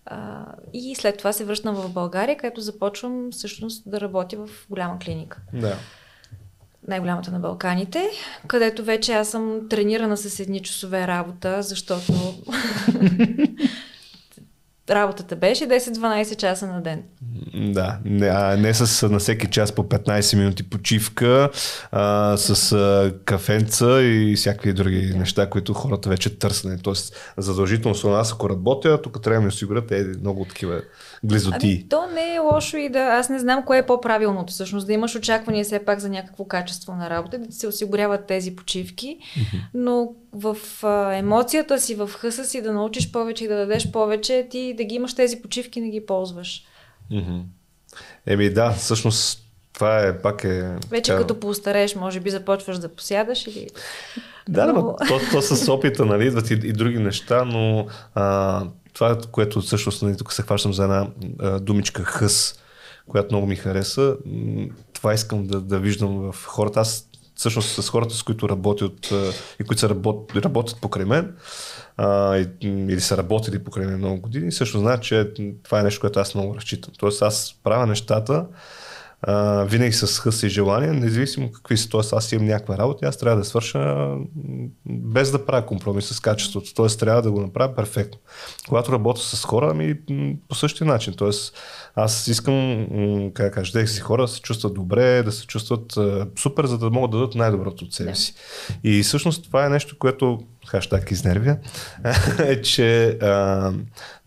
[0.06, 5.00] А, и след това се връщам в България, където започвам всъщност да работя в голяма
[5.00, 5.42] клиника.
[5.54, 5.78] Да.
[6.88, 8.10] Най-голямата на Балканите,
[8.48, 12.14] където вече аз съм тренирана с едни часове работа, защото
[14.90, 17.04] работата беше 10-12 часа на ден.
[17.58, 21.50] Да, не, а не с на всеки час по 15 минути почивка,
[21.92, 26.84] а, с а, кафенца и всякакви други неща, които хората вече търсят.
[26.84, 30.82] Тоест, задължително с нас, ако работя, тук трябва да ми осигурят е, много такива
[31.24, 31.68] глизоти.
[31.68, 33.00] Ами, то не е лошо и да...
[33.00, 36.96] Аз не знам кое е по-правилното, всъщност, да имаш очаквания все пак за някакво качество
[36.96, 39.18] на работа, да ти се осигуряват тези почивки,
[39.74, 44.48] но в а, емоцията си, в хъса си да научиш повече и да дадеш повече,
[44.50, 46.64] ти да ги имаш тези почивки, не ги ползваш.
[47.12, 47.42] Mm-hmm.
[48.26, 49.42] Еми да, всъщност
[49.74, 50.76] това е пак е...
[50.90, 51.22] Вече така...
[51.22, 53.68] като поостарееш, може би започваш да посядаш или...
[54.50, 54.96] Да, но...
[55.08, 58.64] то, то с опита, нали, идват и, и други неща, но а,
[58.94, 61.08] това, което всъщност, нали, тук се хващам за една
[61.40, 62.60] а, думичка хъс,
[63.08, 64.16] която много ми хареса,
[64.94, 66.80] това искам да, да виждам в хората.
[66.80, 69.14] Аз всъщност с хората, с които работят
[69.60, 71.36] и които са работ, работят покрай мен,
[71.98, 75.32] а, или са работили покрай много години, също знаят, че
[75.64, 76.94] това е нещо, което аз много разчитам.
[76.98, 78.46] Тоест аз правя нещата,
[79.22, 81.90] а, винаги с хъс и желание, независимо какви са.
[81.90, 84.12] Тоест аз имам някаква работа, аз трябва да свърша
[84.86, 86.74] без да правя компромис с качеството.
[86.74, 88.20] Тоест трябва да го направя перфектно.
[88.68, 89.96] Когато работя с хора, ми
[90.50, 91.14] по същия начин.
[91.14, 91.58] Тоест
[91.96, 92.88] аз искам,
[93.34, 95.98] как кажа, да си хора да се чувстват добре, да се чувстват
[96.40, 98.34] супер, за да могат да дадат най-доброто от себе си.
[98.84, 98.90] Да.
[98.90, 101.58] И всъщност това е нещо, което хаштаг изнервя,
[102.40, 103.72] е, че а,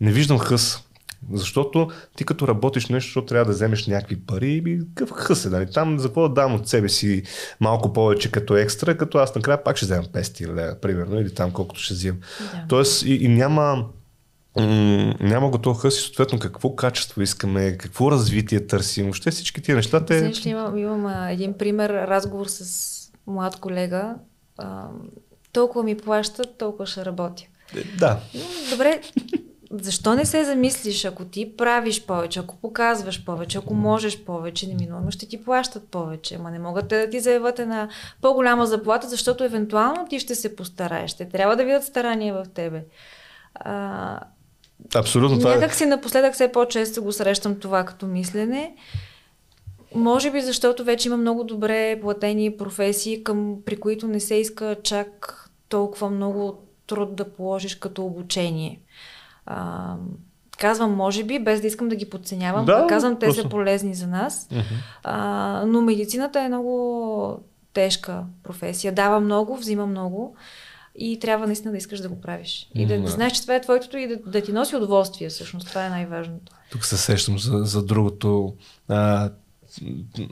[0.01, 0.88] не виждам хъс
[1.33, 5.67] защото ти като работиш нещо, трябва да вземеш някакви пари, и какъв хъс е, нали?
[5.75, 7.23] Там за какво да дам от себе си
[7.61, 11.51] малко повече като екстра, като аз накрая пак ще вземам 500 лева, примерно, или там
[11.51, 12.21] колкото ще взимам.
[12.41, 12.65] Да.
[12.69, 13.85] Тоест и, и няма,
[15.21, 19.05] няма го този хъс и съответно какво качество искаме, какво развитие търсим.
[19.05, 20.19] Въобще всички тия неща те...
[20.19, 24.15] Знаеш ли, имам, имам един пример, разговор с млад колега.
[24.59, 24.87] А,
[25.53, 27.43] толкова ми плащат, толкова ще работя.
[27.99, 28.21] Да.
[28.71, 29.01] Добре,
[29.71, 35.11] защо не се замислиш, ако ти правиш повече, ако показваш повече, ако можеш повече, неминуемо
[35.11, 36.35] ще ти плащат повече.
[36.35, 37.89] Ама не могат да ти заявят една
[38.21, 41.15] по-голяма заплата, защото евентуално ти ще се постараеш.
[41.15, 42.85] Те трябва да видят старания в тебе.
[43.55, 44.21] А,
[44.95, 45.39] Абсолютно.
[45.39, 48.75] Това е- Някак си напоследък все по-често го срещам това като мислене.
[49.95, 54.77] Може би защото вече има много добре платени професии, към, при които не се иска
[54.83, 55.35] чак
[55.69, 58.81] толкова много труд да положиш като обучение.
[59.51, 59.95] А,
[60.59, 62.65] казвам може би, без да искам да ги подценявам.
[62.65, 63.43] Да, казвам, те просто...
[63.43, 64.49] са полезни за нас.
[64.49, 64.63] Uh-huh.
[65.03, 67.41] А, но медицината е много
[67.73, 68.93] тежка професия.
[68.93, 70.37] Дава много, взима много.
[70.95, 72.71] И трябва наистина да искаш да го правиш.
[72.75, 73.03] И да, mm-hmm.
[73.03, 75.69] да знаеш, че това е твоето и да, да ти носи удоволствие, всъщност.
[75.69, 76.53] Това е най-важното.
[76.71, 78.55] Тук се сещам за, за другото.
[78.89, 79.31] А,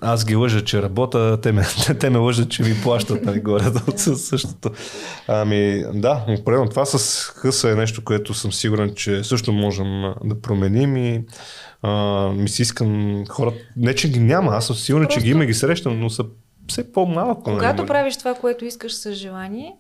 [0.01, 1.63] аз ги лъжа, че работя, те ме,
[2.01, 4.71] те ме лъжат, че ми плащат нали, горе от същото.
[5.29, 10.41] Ами да, определено това с хъса е нещо, което съм сигурен, че също можем да
[10.41, 11.25] променим и
[11.83, 15.21] а, ми си искам хората, не че ги няма, аз съм сигурен, Просто...
[15.21, 16.25] че ги има и ги срещам, но са
[16.69, 17.51] все по-малко.
[17.51, 17.89] Нали, Когато нали?
[17.89, 19.73] правиш това, което искаш с желание,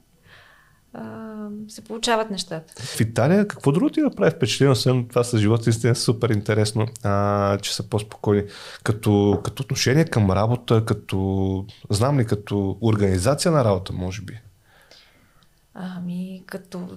[1.68, 2.82] се получават нещата.
[2.82, 6.86] В Италия какво друго ти направи впечатление, освен това с живота, истина е супер интересно,
[7.02, 8.42] а, че са по-спокойни.
[8.82, 14.40] Като, като отношение към работа, като, знам ли, като организация на работа, може би?
[15.74, 16.88] Ами, като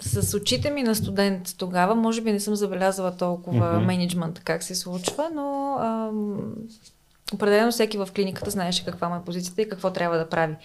[0.00, 3.86] с очите ми на студент тогава, може би не съм забелязала толкова mm-hmm.
[3.86, 6.52] менеджмент как се случва, но ам,
[7.34, 10.56] определено всеки в клиниката знаеше каква му е позицията и какво трябва да прави.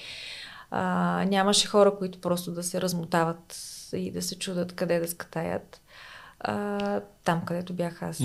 [0.77, 3.57] А, нямаше хора, които просто да се размотават
[3.93, 5.81] и да се чудат къде да скатаят.
[6.39, 8.21] А, там, където бях аз.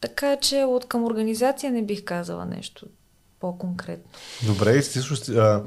[0.00, 2.86] Така че от към организация не бих казала нещо
[3.40, 4.10] по-конкретно.
[4.46, 4.82] Добре, и
[5.36, 5.62] а,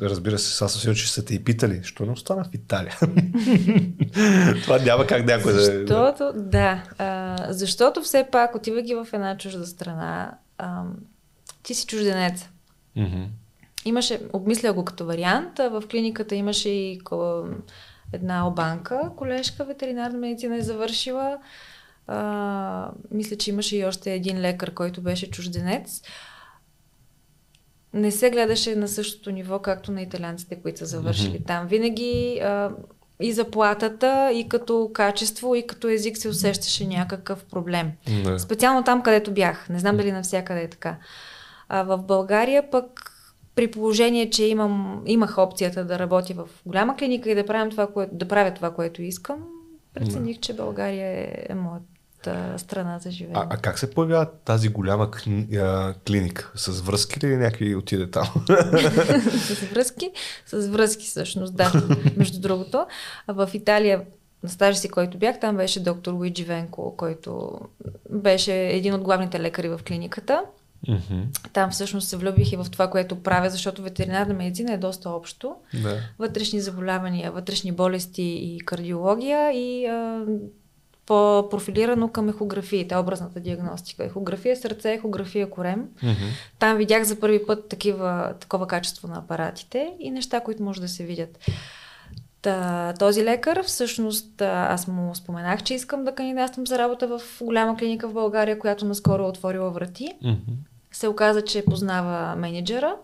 [0.00, 2.98] разбира се, аз съм че са те и питали, що не остана в Италия?
[4.62, 5.60] Това няма как някой да...
[5.60, 10.82] Защото, да, а, защото все пак, отивайки в една чужда страна, а,
[11.62, 12.48] ти си чужденец.
[13.86, 17.00] Имаше, обмисля го като вариант, в клиниката имаше и
[18.12, 21.38] една обанка, колежка ветеринарна медицина е завършила.
[22.06, 26.02] А, мисля, че имаше и още един лекар, който беше чужденец.
[27.92, 31.66] Не се гледаше на същото ниво, както на италианците, които са завършили там.
[31.66, 32.70] Винаги а,
[33.20, 37.92] и заплатата, и като качество, и като език се усещаше някакъв проблем.
[38.24, 38.38] Да.
[38.38, 39.68] Специално там, където бях.
[39.68, 40.96] Не знам дали навсякъде е така.
[41.68, 43.12] А в България пък
[43.56, 47.86] при положение, че имам, имах опцията да работя в голяма клиника и да, правим това,
[47.86, 49.38] кое, да правя това, което искам,
[49.94, 53.38] прецених, че България е, е моята страна за живеене.
[53.38, 56.52] А, а как се появява тази голяма кни, а, клиника?
[56.54, 58.26] С връзки ли някой отиде там?
[59.30, 60.10] с връзки,
[60.46, 61.72] с връзки всъщност, да,
[62.16, 62.86] между другото.
[63.28, 64.02] В Италия,
[64.42, 67.60] на стажа си, който бях, там беше доктор Луиджи Венко, който
[68.10, 70.42] беше един от главните лекари в клиниката.
[71.52, 75.54] Там всъщност се влюбих и в това, което правя, защото ветеринарна медицина е доста общо.
[75.82, 76.00] Да.
[76.18, 80.24] Вътрешни заболявания, вътрешни болести и кардиология и а,
[81.06, 84.04] по-профилирано към ехографиите, образната диагностика.
[84.04, 85.84] Ехография сърце, ехография корем.
[86.58, 90.88] Там видях за първи път такива, такова качество на апаратите и неща, които може да
[90.88, 91.38] се видят.
[92.46, 97.76] Та, този лекар, всъщност, аз му споменах, че искам да кандидатствам за работа в голяма
[97.76, 100.08] клиника в България, която наскоро е отворила врати.
[100.22, 100.52] Мгм.
[100.92, 102.96] Се оказа, че познава менеджера,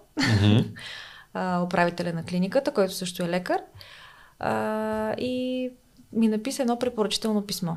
[1.35, 3.59] а, управителя на клиниката, който също е лекар.
[4.39, 5.71] А, и
[6.13, 7.73] ми написа едно препоръчително писмо.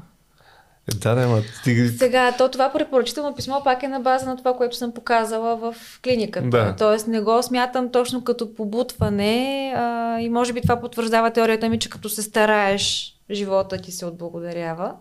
[0.93, 1.87] Да, да, ма ти...
[1.87, 5.75] Сега, то това препоръчително писмо пак е на база на това, което съм показала в
[6.03, 6.49] клиниката.
[6.49, 6.75] Да.
[6.77, 11.79] Тоест не го смятам точно като побутване а, и може би това потвърждава теорията ми,
[11.79, 14.93] че като се стараеш, живота ти се отблагодарява.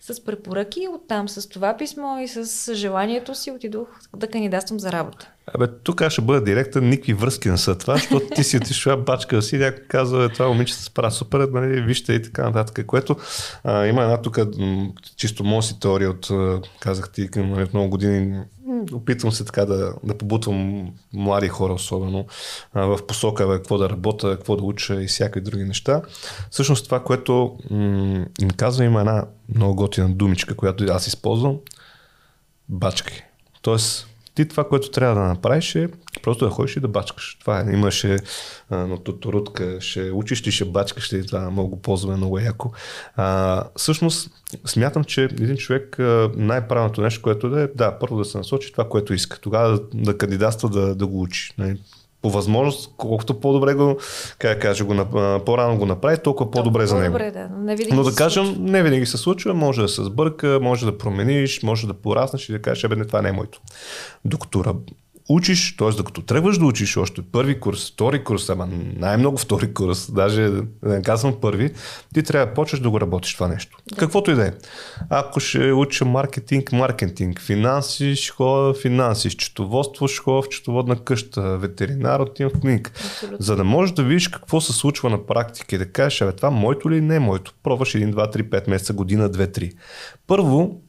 [0.00, 5.30] С препоръки, оттам с това писмо и с желанието си отидох да кандидатствам за работа.
[5.54, 8.96] Абе, тук аз ще бъда директен, никакви връзки не са това, защото ти си отишла
[8.96, 12.86] бачка си, някой казва, е, това момиче се справя супер, нали, вижте и така нататък,
[12.86, 13.16] което
[13.64, 14.38] а, има една тук
[15.16, 16.30] чисто моя си теория от,
[16.80, 18.42] казах ти, нали, от много години,
[18.92, 22.26] опитвам се така да, да побутвам млади хора особено
[22.72, 26.02] а, в посока бе, какво да работя, какво да уча и всякакви други неща.
[26.50, 31.56] Всъщност това, което м- им казва, има една много готина думичка, която аз използвам,
[32.68, 33.22] бачки.
[33.62, 35.88] Тоест, ти това, което трябва да направиш е
[36.22, 37.36] просто да ходиш и да бачкаш.
[37.40, 37.72] Това е.
[37.72, 38.16] Имаше
[38.70, 42.72] на туторутка, ще учиш ли, ще бачкаш ли, това много го ползваме много яко.
[43.16, 44.30] А, всъщност,
[44.66, 48.72] смятам, че един човек а, най-правилното нещо, което да е, да, първо да се насочи
[48.72, 49.40] това, което иска.
[49.40, 51.52] Тогава да, да кандидатства да, да го учи.
[51.58, 51.80] Нали?
[52.22, 53.98] По възможност, колкото по-добре го,
[54.38, 54.94] как кажа, го,
[55.46, 57.12] по-рано го направи, толкова по-добре за него.
[57.12, 57.48] Добре, да.
[57.48, 61.62] Не Но да кажем, не винаги се случва, може да се сбърка, може да промениш,
[61.62, 63.60] може да пораснеш и да кажеш, бе, не, това не е моето.
[64.24, 64.76] Докато раб...
[65.28, 65.90] учиш, т.е.
[65.90, 70.64] докато тръгваш да учиш още първи курс, втори курс, ама най-много втори курс, даже да
[70.82, 71.72] не казвам първи,
[72.14, 73.78] ти трябва да почнеш да го работиш това нещо.
[73.90, 73.96] Да.
[73.96, 74.52] Каквото и да е.
[75.10, 81.58] Ако ще уча маркетинг, маркетинг, финанси, ще ходя финанси, счетоводство, ще ходя в счетоводна къща,
[81.58, 82.90] ветеринар, отивам в клиника.
[82.94, 83.36] Абсолютно.
[83.40, 86.50] За да можеш да видиш какво се случва на практика и да кажеш, абе, това
[86.50, 87.54] моето ли не е моето.
[87.62, 89.72] Пробваш 1, 2, 3, 5 месеца, година, 2, 3.
[90.26, 90.80] Първо,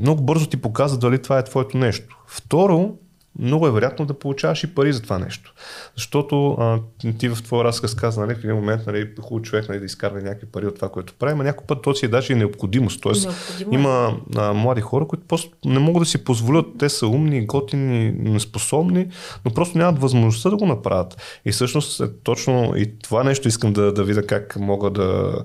[0.00, 2.18] много бързо ти показва дали това е твоето нещо.
[2.26, 2.94] Второ,
[3.38, 5.54] много е вероятно да получаваш и пари за това нещо.
[5.96, 6.78] Защото а,
[7.18, 10.20] ти в твоя разказ каза, нали, в един момент, нали, хубаво човек нали, да изкарва
[10.20, 13.02] някакви пари от това, което прави, но някой път то си е даже и необходимост.
[13.02, 13.74] Тоест, Необходимо е.
[13.74, 18.40] има а, млади хора, които просто не могат да си позволят, те са умни, готини,
[18.40, 19.06] способни,
[19.44, 21.40] но просто нямат възможността да го направят.
[21.44, 25.38] И всъщност е точно и това нещо искам да, да видя как мога да,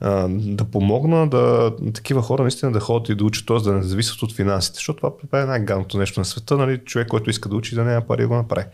[0.00, 3.56] а, да помогна да такива хора наистина да ходят и да учат, т.е.
[3.56, 6.78] да не зависят от финансите, защото това е най-гадното нещо на света, нали?
[6.78, 8.66] човек, който иска да учи, да няма пари да го направи.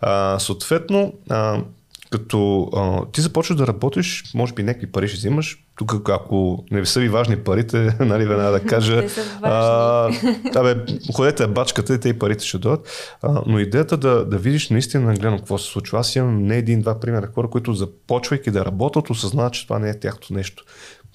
[0.00, 1.62] А, съответно, а,
[2.10, 5.64] като а, ти започваш да работиш, може би някакви пари ще взимаш.
[5.76, 9.06] Тук, ако не са ви важни парите, нали, веднага да кажа,
[9.42, 10.10] а,
[10.54, 10.76] абе,
[11.14, 13.16] ходете бачката и те и парите ще дойдат.
[13.22, 15.98] А, но идеята да, да видиш наистина нагледно какво се случва.
[15.98, 20.00] Аз имам не един-два примера хора, които започвайки да работят, осъзнават, че това не е
[20.00, 20.64] тяхното нещо.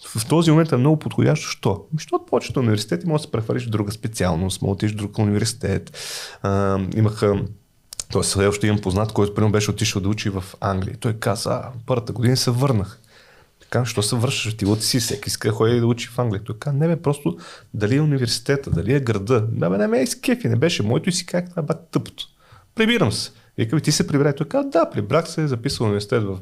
[0.05, 1.47] В този момент е много подходящо.
[1.47, 1.69] Що?
[1.69, 4.93] Ами, Защото почват университет и може да се префериш в друга специалност, може да отидеш
[4.93, 5.97] в друг университет.
[6.41, 7.43] А, имаха
[8.11, 10.97] Тоест, следващо имам познат, който примерно беше отишъл да учи в Англия.
[10.99, 12.99] Той каза, а, първата година се върнах.
[13.69, 14.57] Казвам, що се връщаш?
[14.57, 16.43] Ти си всеки иска да ходи да учи в Англия.
[16.43, 17.37] Той казва, не бе, просто
[17.73, 19.41] дали е университета, дали е града.
[19.41, 22.27] Да бе, не ме е скефи, не беше моето и си как това е тъпото.
[22.75, 23.31] Прибирам се.
[23.57, 24.33] Вика, ти се прибра.
[24.33, 26.37] Той каза, да, прибрах се, записал университет в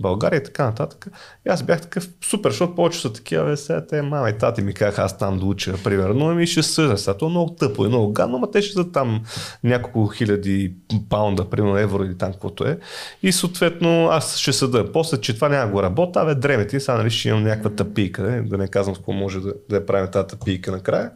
[0.00, 1.06] България и така нататък.
[1.46, 4.62] И аз бях такъв супер, защото повече са такива, бе, сега те мама и тати
[4.62, 6.96] ми казаха, аз там да уча, примерно, ми ще съжа.
[6.96, 9.22] Сега то е много тъпо и много гадно, но те ще са там
[9.64, 10.74] няколко хиляди
[11.08, 12.78] паунда, примерно евро или там каквото е.
[13.22, 14.92] И съответно аз ще съда.
[14.92, 18.22] После, че това няма го работа, бе, дреме ти, сега нали ще имам някаква тъпийка,
[18.22, 18.42] не?
[18.42, 21.10] да не казвам какво може да, да я правим тази тъпийка накрая.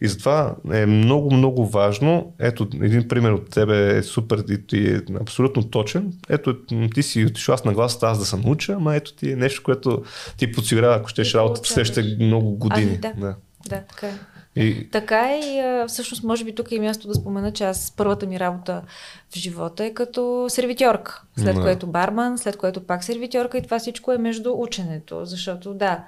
[0.00, 2.34] И затова е много, много важно.
[2.38, 6.12] Ето, един пример от тебе е супер и е абсолютно точен.
[6.28, 6.56] Ето,
[6.94, 9.62] ти си отишла аз на гласа аз да се науча, ама ето ти е нещо,
[9.62, 10.02] което
[10.36, 12.98] ти подсигурява, ако щеш работа в следващите много години.
[13.04, 13.20] А, да.
[13.20, 13.34] да.
[13.68, 14.14] да, така е.
[14.56, 14.90] И...
[14.90, 18.82] Така и всъщност може би тук е място да спомена, че аз първата ми работа
[19.30, 21.62] в живота е като сервитьорка, след no.
[21.62, 26.04] което барман, след което пак сервитьорка и това всичко е между ученето, защото да,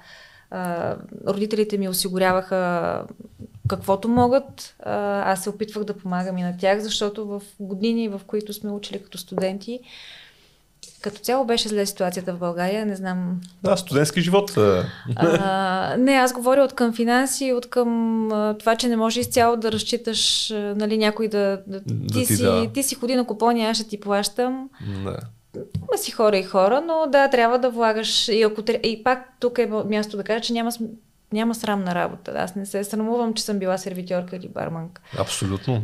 [1.27, 3.03] родителите ми осигуряваха
[3.67, 4.75] каквото могат.
[4.85, 9.03] Аз се опитвах да помагам и на тях, защото в години, в които сме учили
[9.03, 9.79] като студенти,
[11.01, 13.41] като цяло беше зле ситуацията в България, не знам.
[13.63, 14.57] Да, студентски живот.
[15.15, 19.57] А, не, аз говоря от към финанси, от към а, това, че не може изцяло
[19.57, 21.61] да разчиташ а, нали, някой да...
[21.67, 22.71] да, да ти, ти, си, да.
[22.73, 24.69] ти си ходи на купони, аз ще ти плащам.
[25.03, 25.17] Да.
[25.55, 28.27] Има си хора и хора, но да, трябва да влагаш.
[28.27, 30.71] И, ако, и пак тук е място да кажа, че няма
[31.35, 32.33] няма срамна работа.
[32.35, 35.01] Аз не се срамувам, че съм била сервитьорка или барманка.
[35.17, 35.83] Абсолютно.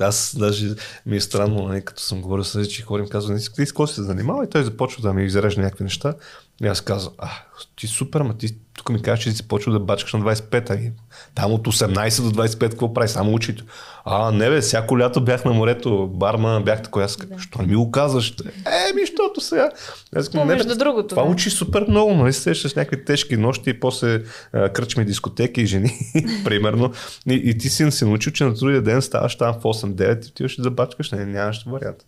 [0.00, 0.74] Аз даже
[1.06, 3.86] ми е странно, нали, като съм говорил с че хора им казвам, ти с какво
[3.86, 6.14] се занимава и той започва да ми изрежда някакви неща.
[6.64, 7.28] И аз казвам, а,
[7.76, 10.92] ти супер, ма ти тук ми кажеш, че си почва да бачкаш на 25, ами
[11.34, 13.62] там от 18 до 25 какво прави, само учите.
[14.04, 17.38] А, не бе, всяко лято бях на морето, барма, бях такова, аз да.
[17.38, 18.34] що не ми го казваш?
[18.66, 19.70] Е, ми, защото сега.
[20.16, 21.08] Аз, не, между другото.
[21.08, 21.28] Това да.
[21.28, 25.92] учи супер много, нали сещаш някакви тежки нощи и после кръчми дискотеки и жени,
[26.44, 26.92] примерно.
[27.26, 30.34] И, и, ти си се научил, че на другия ден ставаш там в 8-9 и
[30.34, 31.98] ти ще забачкаш, не, нямаш вариант.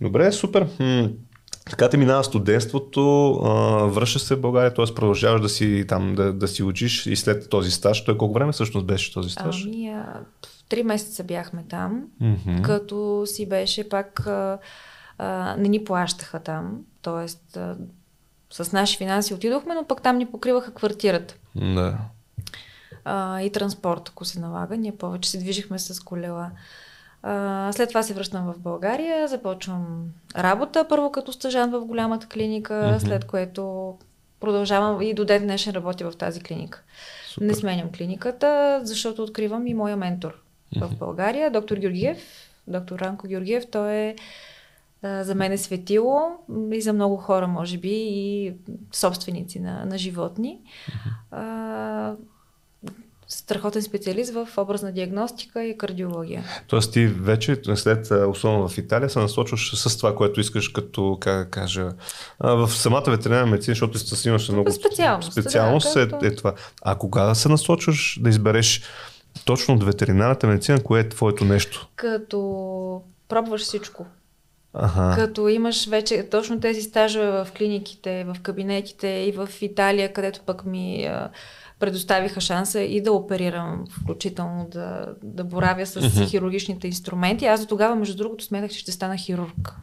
[0.00, 0.66] Добре, супер.
[1.70, 3.32] Така ти минава студентството,
[3.92, 4.94] връщаш се в България, т.е.
[4.94, 8.04] продължаваш да си там да, да си учиш и след този стаж.
[8.04, 9.64] Той колко време всъщност беше този стаж?
[9.64, 10.20] Ами, а,
[10.68, 12.62] три месеца бяхме там, mm-hmm.
[12.62, 14.58] като си беше пак а,
[15.18, 17.28] а, не ни плащаха там, т.е.
[18.50, 21.34] с наши финанси отидохме, но пък там ни покриваха квартирата.
[21.56, 21.98] Да.
[23.04, 24.76] А, и транспорт, ако се налага.
[24.76, 26.50] Ние повече се движихме с колела.
[27.26, 30.04] А, след това се връщам в България, започвам
[30.36, 32.98] работа, първо като стъжан в голямата клиника, mm-hmm.
[32.98, 33.94] след което
[34.40, 36.82] продължавам и до ден днешен работя в тази клиника.
[37.28, 37.46] Супер.
[37.46, 40.42] Не сменям клиниката, защото откривам и моя ментор
[40.74, 40.86] mm-hmm.
[40.86, 42.18] в България, доктор Георгиев,
[42.66, 43.70] доктор Ранко Георгиев.
[43.70, 44.16] Той е
[45.02, 46.20] а, за мен е светило
[46.72, 48.52] и за много хора, може би, и
[48.92, 50.60] собственици на, на животни.
[50.60, 51.10] Mm-hmm.
[51.30, 52.14] А,
[53.34, 56.44] страхотен специалист в образна диагностика и кардиология.
[56.66, 61.44] Тоест ти вече след, особено в Италия, се насочваш с това, което искаш като, как
[61.44, 61.88] да кажа,
[62.40, 66.54] в самата ветеринарна медицина, защото си имаш много специалност, специалност да, е, е това.
[66.82, 68.82] А кога да се насочваш да избереш
[69.44, 71.88] точно от ветеринарната медицина, кое е твоето нещо?
[71.96, 74.06] Като пробваш всичко.
[74.74, 75.14] Ага.
[75.16, 80.64] Като имаш вече точно тези стажове в клиниките, в кабинетите и в Италия, където пък
[80.64, 81.10] ми
[81.80, 86.30] предоставиха шанса и да оперирам, включително да, да боравя с mm-hmm.
[86.30, 87.46] хирургичните инструменти.
[87.46, 89.74] Аз до тогава, между другото, сметах, че ще стана хирург.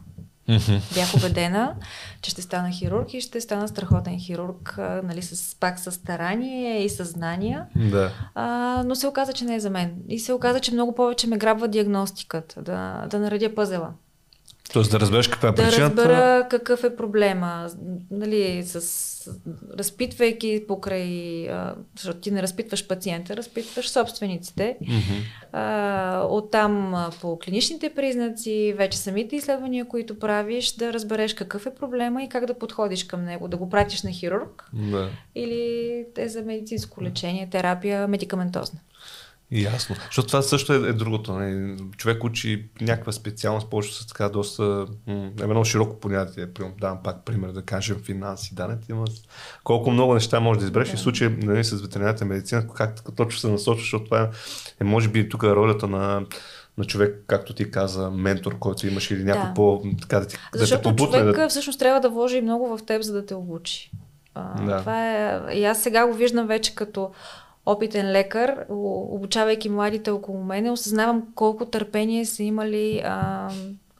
[0.48, 0.94] Mm-hmm.
[0.94, 1.74] Бях убедена,
[2.22, 6.88] че ще стана хирург и ще стана страхотен хирург, нали, с, пак с старание и
[6.88, 7.66] съзнания.
[7.76, 8.12] Да.
[8.34, 9.94] А, но се оказа, че не е за мен.
[10.08, 13.88] И се оказа, че много повече ме грабва диагностиката, да, да наредя пъзела.
[14.72, 15.94] Тоест да разбереш каква е причината.
[15.94, 17.68] Да разбера какъв е проблема.
[18.10, 18.80] Нали, с,
[19.78, 24.76] разпитвайки покрай, а, защото ти не разпитваш пациента, разпитваш собствениците.
[24.82, 25.22] Mm-hmm.
[25.52, 31.74] А, оттам а, по клиничните признаци, вече самите изследвания, които правиш, да разбереш какъв е
[31.74, 33.48] проблема и как да подходиш към него.
[33.48, 35.10] Да го пратиш на хирург да.
[35.34, 38.80] или е за медицинско лечение, терапия, медикаментозна.
[39.52, 39.96] Ясно.
[40.06, 41.32] Защото това също е, е другото.
[41.32, 41.76] Не?
[41.96, 46.46] Човек учи някаква специалност, повече с така доста м- едно широко понятие.
[46.80, 48.90] Давам пак пример, да кажем финанси, данъци.
[48.90, 49.04] Има
[49.64, 50.88] колко много неща може да избереш.
[50.88, 50.94] Да.
[50.94, 54.30] И в случай нали, с ветеринарната медицина, как точно се насочва, защото това
[54.80, 56.26] е, може би тук е ролята на
[56.78, 59.54] на човек, както ти каза, ментор, който имаш или някой да.
[59.54, 61.48] по, така да ти Защото да те човек да...
[61.48, 63.90] всъщност трябва да вложи много в теб, за да те обучи.
[64.34, 64.78] А, да.
[64.78, 65.40] Това е...
[65.54, 67.10] И аз сега го виждам вече като
[67.66, 73.50] опитен лекар, обучавайки младите около мене, осъзнавам колко търпение са имали а,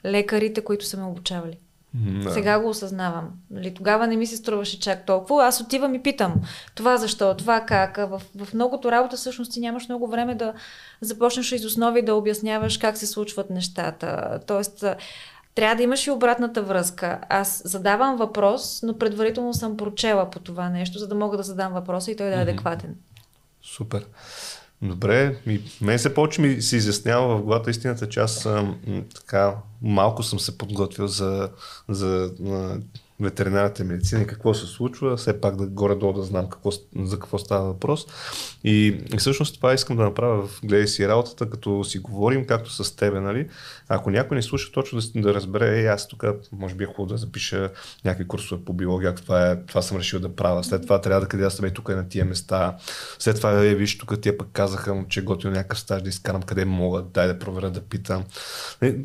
[0.05, 1.59] лекарите, които са ме обучавали.
[1.94, 2.31] Да.
[2.31, 3.31] Сега го осъзнавам.
[3.51, 5.46] Нали, тогава не ми се струваше чак толкова.
[5.46, 6.35] Аз отивам и питам
[6.75, 7.96] това защо, това как.
[7.96, 10.53] В, в многото работа всъщност ти нямаш много време да
[11.01, 14.41] започнеш из основи да обясняваш как се случват нещата.
[14.47, 14.84] Тоест,
[15.55, 17.20] трябва да имаш и обратната връзка.
[17.28, 21.72] Аз задавам въпрос, но предварително съм прочела по това нещо, за да мога да задам
[21.72, 22.95] въпроса и той да е адекватен.
[23.77, 24.07] Супер.
[24.83, 28.49] Добре, ми, мен се повече ми се изяснява в главата истината, че аз
[29.14, 31.51] така малко съм се подготвил за,
[31.89, 32.33] за
[33.23, 37.39] ветеринарната медицина и какво се случва, все пак да горе-долу да знам какво, за какво
[37.39, 38.07] става въпрос.
[38.64, 42.70] И, и всъщност това искам да направя в гледай си работата, като си говорим, както
[42.70, 43.49] с тебе, нали?
[43.89, 47.07] Ако някой не слуша точно да, да разбере, е, аз тук може би е хубаво
[47.07, 47.70] да запиша
[48.05, 50.64] някакви курсове по биология, това, е, това съм решил да правя.
[50.64, 52.77] След това трябва да къде аз съм тук е на тия места.
[53.18, 56.64] След това, е, виж, тук тия пък казаха, че готвя някакъв стаж да изкарам къде
[56.64, 58.25] мога, дай да проверя, да питам.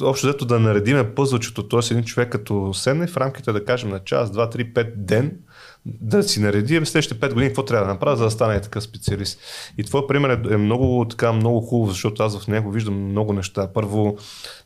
[0.01, 1.79] Общо взето да наредиме пъзълчето, т.е.
[1.93, 5.45] един човек като седне в рамките да кажем на час, два, три, пет ден,
[5.85, 9.39] да си нареди следващите 5 години какво трябва да направя, за да стане такъв специалист.
[9.77, 13.33] И твой пример е, е много, така, много хубаво, защото аз в него виждам много
[13.33, 13.69] неща.
[13.73, 14.17] Първо,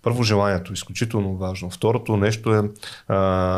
[0.02, 1.70] първо желанието, изключително важно.
[1.70, 2.62] Второто нещо е
[3.08, 3.18] а,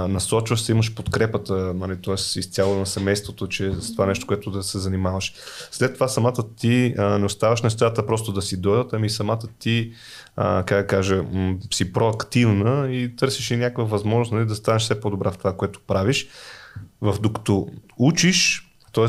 [0.10, 2.14] насочваш се, имаш подкрепата, нали, т.е.
[2.14, 5.34] изцяло на семейството, че с това нещо, което да се занимаваш.
[5.72, 9.92] След това самата ти а, не оставаш нещата просто да си дойдат, ами самата ти,
[10.36, 11.24] а, как да кажа,
[11.72, 15.80] си проактивна и търсиш и някаква възможност нали, да станеш все по-добра в това, което
[15.88, 16.28] правиш
[17.02, 17.68] в докато
[17.98, 19.06] учиш, т.е.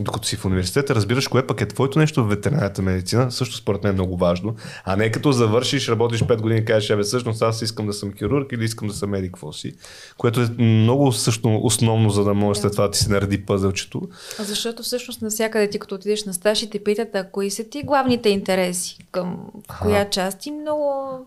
[0.00, 3.82] докато си в университета, разбираш кое пък е твоето нещо в ветеринарната медицина, също според
[3.82, 4.54] мен е много важно,
[4.84, 8.12] а не като завършиш, работиш 5 години и кажеш, абе всъщност аз искам да съм
[8.12, 9.74] хирург или искам да съм медик, какво си,
[10.16, 14.08] което е много също основно, за да може след това да ти се нареди пъзълчето.
[14.38, 17.82] Защото всъщност навсякъде ти като отидеш на стаж и те питат, а кои са ти
[17.82, 19.38] главните интереси, към
[19.80, 21.18] коя част и много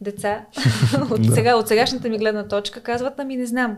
[0.00, 0.44] деца
[1.10, 3.76] от, сега, от сегашната ми гледна точка казват, ами не знам.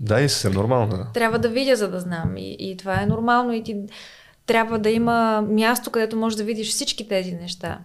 [0.00, 0.96] Да, и съвсем нормално.
[0.96, 1.06] Да.
[1.14, 2.36] Трябва да видя, за да знам.
[2.36, 3.52] И, и това е нормално.
[3.52, 3.76] И ти
[4.46, 7.78] трябва да има място, където можеш да видиш всички тези неща.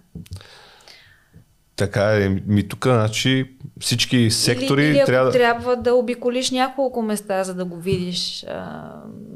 [1.75, 2.29] Така е.
[2.29, 5.31] Ми тук, значи, всички сектори или, или трябва...
[5.31, 8.45] трябва да обиколиш няколко места, за да го видиш.
[8.49, 8.91] А,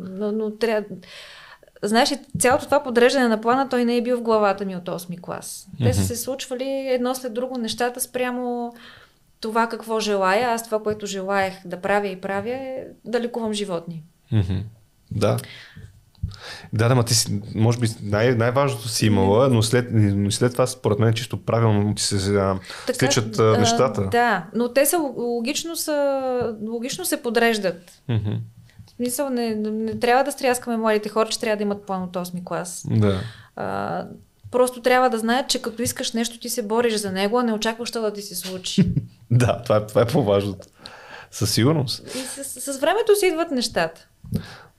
[0.10, 0.86] но, но трябва...
[1.84, 4.84] Знаеш ли, цялото това подреждане на плана, той не е бил в главата ми от
[4.84, 5.68] 8 клас.
[5.78, 5.92] Те mm-hmm.
[5.92, 8.74] са се случвали едно след друго нещата спрямо
[9.44, 14.04] това какво желая, аз това, което желаях да правя и правя е да лекувам животни.
[14.34, 14.62] Mm-hmm.
[15.12, 15.38] Да.
[16.74, 20.52] Да, да, ма ти си, може би най- най-важното си имала, но след, но след
[20.52, 24.02] това според мен чисто правилно ти се а, така, стичат а, нещата.
[24.02, 28.02] Да, но те са логично, са, логично се подреждат.
[28.10, 28.38] Mm-hmm.
[29.00, 32.44] Мисъл, не, не трябва да стряскаме младите хора, че трябва да имат план от 8
[32.44, 32.86] клас.
[32.90, 33.20] Да.
[33.56, 34.06] А,
[34.54, 37.54] Просто трябва да знаят, че като искаш нещо, ти се бориш за него, а не
[37.54, 38.86] очакваш да ти се случи.
[39.32, 40.68] да, това е, това е по-важното.
[41.32, 42.16] Със сигурност.
[42.16, 44.08] И с, с времето си идват нещата.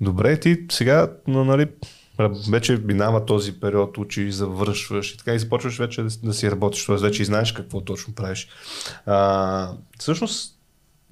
[0.01, 1.69] Добре, ти сега, нали,
[2.51, 6.87] вече минава този период, учи, завършваш и така и започваш вече да, да си работиш,
[6.87, 6.97] т.е.
[6.97, 8.49] вече и знаеш какво точно правиш.
[9.07, 10.59] А, всъщност,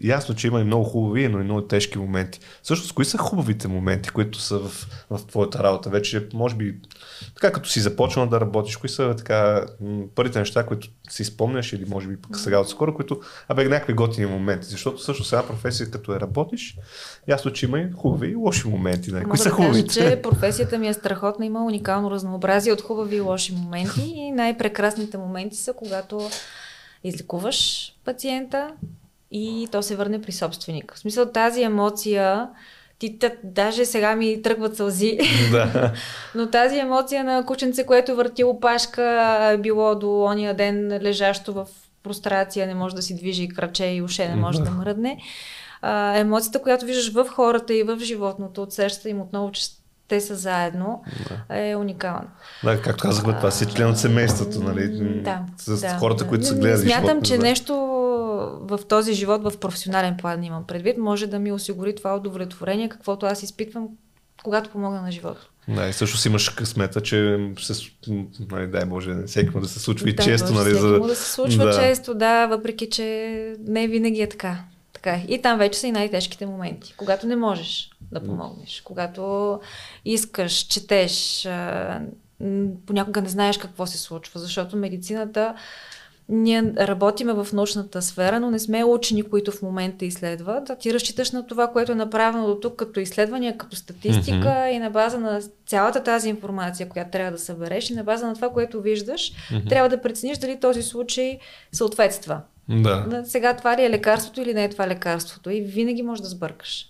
[0.02, 2.40] ясно, че има и много хубави, но и много тежки моменти.
[2.62, 5.90] Всъщност, кои са хубавите моменти, които са в, в твоята работа?
[5.90, 6.74] Вече, може би,
[7.34, 9.66] така като си започнал да работиш, кои са така
[10.14, 14.26] първите неща, които си спомняш или може би пък сега отскоро, които, абе, някакви готини
[14.26, 14.66] моменти.
[14.66, 16.78] Защото всъщност една професия, като е работиш,
[17.28, 19.12] ясно, че има и хубави и лоши моменти.
[19.12, 19.24] Нали?
[19.24, 19.98] Кои са да хубавите?
[19.98, 24.30] Кажа, че професията ми е страхотна, има уникално разнообразие от хубави и лоши моменти и
[24.30, 26.30] най-прекрасните моменти са, когато
[27.04, 28.70] излекуваш пациента,
[29.32, 30.94] и то се върне при собственика.
[30.94, 32.48] В смисъл тази емоция,
[32.98, 35.18] ти тът, даже сега ми тръгват сълзи,
[35.50, 35.92] да.
[36.34, 41.66] но тази емоция на кученце, което върти опашка, е било до ония ден лежащо в
[42.02, 45.18] прострация, не може да си движи краче и уше не може да, мръдне.
[45.82, 49.62] А, емоцията, която виждаш в хората и в животното, от срещата им отново, че
[50.08, 51.68] те са заедно, да.
[51.68, 52.28] е уникална.
[52.64, 54.88] Да, както казахме, това си член от семейството, нали?
[55.22, 56.90] Да, с да, хората, които са гледали.
[56.90, 57.42] Смятам, че да.
[57.42, 57.74] нещо
[58.60, 63.26] в този живот, в професионален план имам предвид, може да ми осигури това удовлетворение, каквото
[63.26, 63.88] аз изпитвам,
[64.42, 65.48] когато помогна на живота.
[65.68, 67.74] Да, и също си имаш късмета, че се,
[68.50, 70.52] нали, дай Боже, всеки да се случва и да, често.
[70.52, 71.00] Нали, за...
[71.00, 71.72] да се случва да.
[71.72, 74.58] често, да, въпреки, че не винаги е така.
[75.02, 75.20] Така.
[75.28, 79.60] И там вече са и най-тежките моменти, когато не можеш да помогнеш, когато
[80.04, 81.48] искаш, четеш,
[82.86, 85.54] понякога не знаеш какво се случва, защото медицината
[86.28, 90.64] ние работиме в научната сфера, но не сме учени, които в момента изследват.
[90.64, 94.70] Да ти разчиташ на това, което е направено до тук като изследвания, като статистика mm-hmm.
[94.70, 98.34] и на база на цялата тази информация, която трябва да събереш и на база на
[98.34, 99.68] това, което виждаш, mm-hmm.
[99.68, 101.38] трябва да прецениш дали този случай
[101.72, 102.40] съответства
[102.72, 103.22] Да.
[103.24, 106.88] Сега това ли е лекарството или не е това лекарството и винаги можеш да сбъркаш.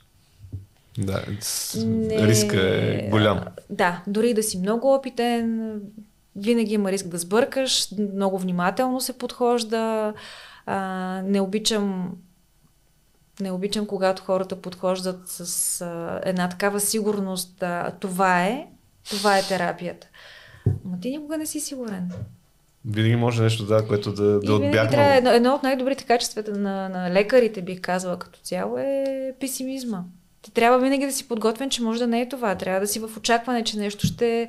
[0.98, 1.24] Да,
[1.76, 2.26] не...
[2.26, 3.40] риска е голям.
[3.70, 5.80] Да, дори да си много опитен,
[6.36, 10.14] винаги има риск да сбъркаш, много внимателно се подхожда.
[10.66, 12.12] А, не обичам
[13.40, 17.62] не обичам, когато хората подхождат с а, една такава сигурност.
[17.62, 18.66] А, това е,
[19.10, 20.08] това е терапията.
[20.84, 22.12] Но ти никога не си сигурен.
[22.84, 24.90] Винаги може нещо, да, което да, да отбягне.
[24.90, 30.04] Трябва, едно, едно от най-добрите качествата на, на лекарите, бих казала като цяло, е песимизма.
[30.42, 32.54] Ти трябва винаги да си подготвен, че може да не е това.
[32.54, 34.48] Трябва да си в очакване, че нещо ще.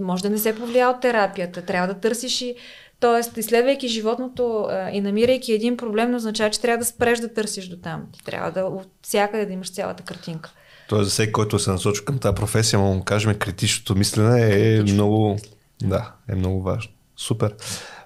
[0.00, 1.62] може да не се повлия от терапията.
[1.62, 2.54] Трябва да търсиш и.
[3.00, 7.34] Тоест, изследвайки животното а, и намирайки един проблем, не означава, че трябва да спреш да
[7.34, 8.06] търсиш до там.
[8.12, 10.52] Ти трябва да от всякъде да имаш цялата картинка.
[10.88, 14.94] Тоест, за всеки, който се насочи към тази професия, му кажем, критичното мислене е Критично.
[14.94, 15.38] много.
[15.82, 16.92] Да, е много важно.
[17.16, 17.54] Супер.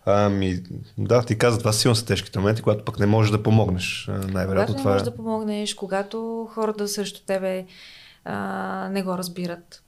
[0.06, 0.62] Ами,
[0.98, 4.08] да, ти каза, това силно са тежките моменти, когато пък не можеш да помогнеш.
[4.08, 5.10] Най-вероятно това не можеш е...
[5.10, 7.66] да помогнеш, когато хората срещу тебе
[8.24, 9.82] а, не го разбират.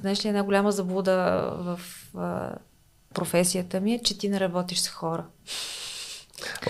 [0.00, 1.14] Знаеш ли, една голяма заблуда
[1.58, 1.80] в
[2.16, 2.54] а,
[3.14, 5.24] професията ми е, че ти не работиш с хора.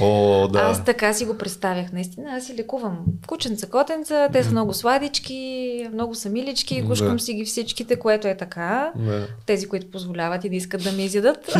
[0.01, 0.59] О, да.
[0.59, 1.93] Аз така си го представях.
[1.93, 7.23] Наистина, аз си лекувам кученца, котенца, те са много сладички, много са милички, гушкам да.
[7.23, 8.93] си ги всичките, което е така.
[8.97, 9.27] Да.
[9.47, 11.53] Тези, които позволяват и да искат да ме изядат.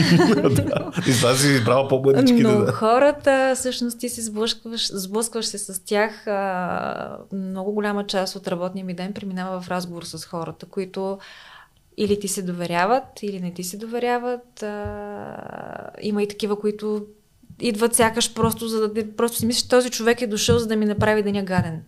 [0.55, 0.91] да.
[1.09, 2.43] И това си избрала по-младички.
[2.43, 2.73] Но да.
[2.73, 6.27] хората, всъщност ти се сблъскваш, сблъскваш се с тях.
[6.27, 11.19] А, много голяма част от работния ми ден преминава в разговор с хората, които
[11.97, 14.63] или ти се доверяват, или не ти се доверяват.
[14.63, 17.07] А, има и такива, които
[17.63, 20.85] идват сякаш просто, за да просто си мислиш, този човек е дошъл, за да ми
[20.85, 21.83] направи деня гаден.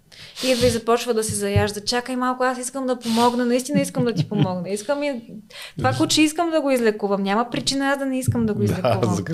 [0.44, 1.80] И идва и започва да се заяжда.
[1.80, 4.70] Чакай малко, аз искам да помогна, наистина искам да ти помогна.
[4.70, 5.22] Искам и...
[5.78, 7.22] Това куче искам да го излекувам.
[7.22, 9.00] Няма причина аз да не искам да го излекувам.
[9.00, 9.24] Да, за?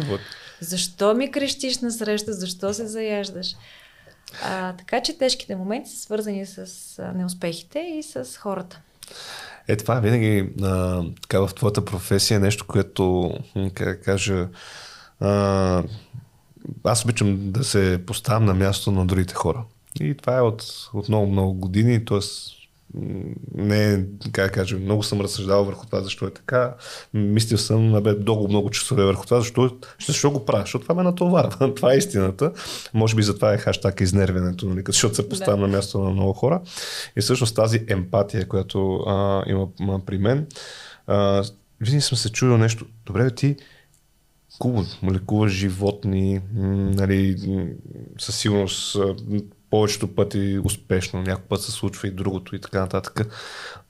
[0.61, 2.33] Защо ми крещиш на среща?
[2.33, 3.57] Защо се заяждаш?
[4.45, 6.67] А, така че тежките моменти са свързани с
[7.15, 8.81] неуспехите и с хората.
[9.69, 13.35] Е, това е винаги а, така в твоята професия е нещо, което,
[13.75, 14.49] как кажа,
[15.21, 15.83] а,
[16.85, 19.65] аз обичам да се поставям на място на другите хора.
[20.01, 22.19] И това е от, от много, много години, т.е.
[23.55, 26.75] не, как да кажа, много съм разсъждавал върху това, защо е така.
[27.15, 29.71] Мислил съм бе, много, много часове върху това, защо,
[30.07, 31.75] защо го правя, защото това ме натоварва.
[31.77, 32.53] това е истината.
[32.95, 35.67] Може би затова е хаштаг изнервянето, нали, защото се поставям да.
[35.67, 36.61] на място на много хора.
[37.17, 39.45] И всъщност тази емпатия, която а,
[39.81, 40.47] има при мен,
[41.07, 41.45] а,
[41.81, 42.87] винаги съм се чуил нещо.
[43.07, 43.57] Добре, ти
[44.61, 47.37] лекува, лекува животни, нали,
[48.19, 48.97] със сигурност
[49.71, 53.27] повечето пъти успешно, някой път се случва и другото и така нататък.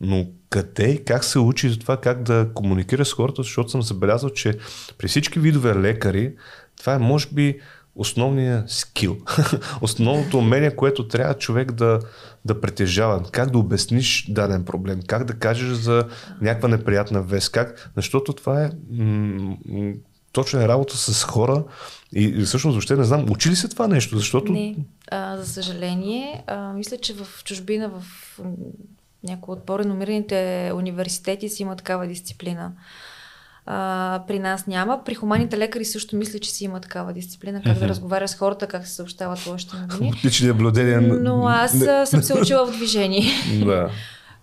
[0.01, 3.83] Но къде и как се учи за това как да комуникира с хората, защото съм
[3.83, 4.59] забелязал, че
[4.99, 6.35] при всички видове лекари
[6.79, 7.61] това е може би
[7.95, 9.17] основният скил,
[9.81, 12.01] основното умение, което трябва човек да,
[12.45, 13.23] да притежава.
[13.33, 16.09] Как да обясниш даден проблем, как да кажеш за
[16.41, 19.57] някаква неприятна вест, как, защото това е м-
[20.33, 21.65] точно е работа с хора
[22.13, 24.53] и, и всъщност въобще не знам, учи ли се това нещо, защото...
[24.53, 24.77] Не,
[25.11, 28.05] а, за съжаление, а, мисля, че в чужбина, в
[29.25, 32.73] някои от по-реномираните университети си има такава дисциплина.
[33.67, 35.05] А, при нас няма.
[35.05, 38.67] При хуманите лекари също мисля, че си има такава дисциплина, как да разговаря с хората,
[38.67, 40.13] как се съобщават лошите новини.
[40.25, 41.01] Лични наблюдения.
[41.01, 42.07] Но аз не...
[42.07, 43.31] съм се учила в движение.
[43.65, 43.91] да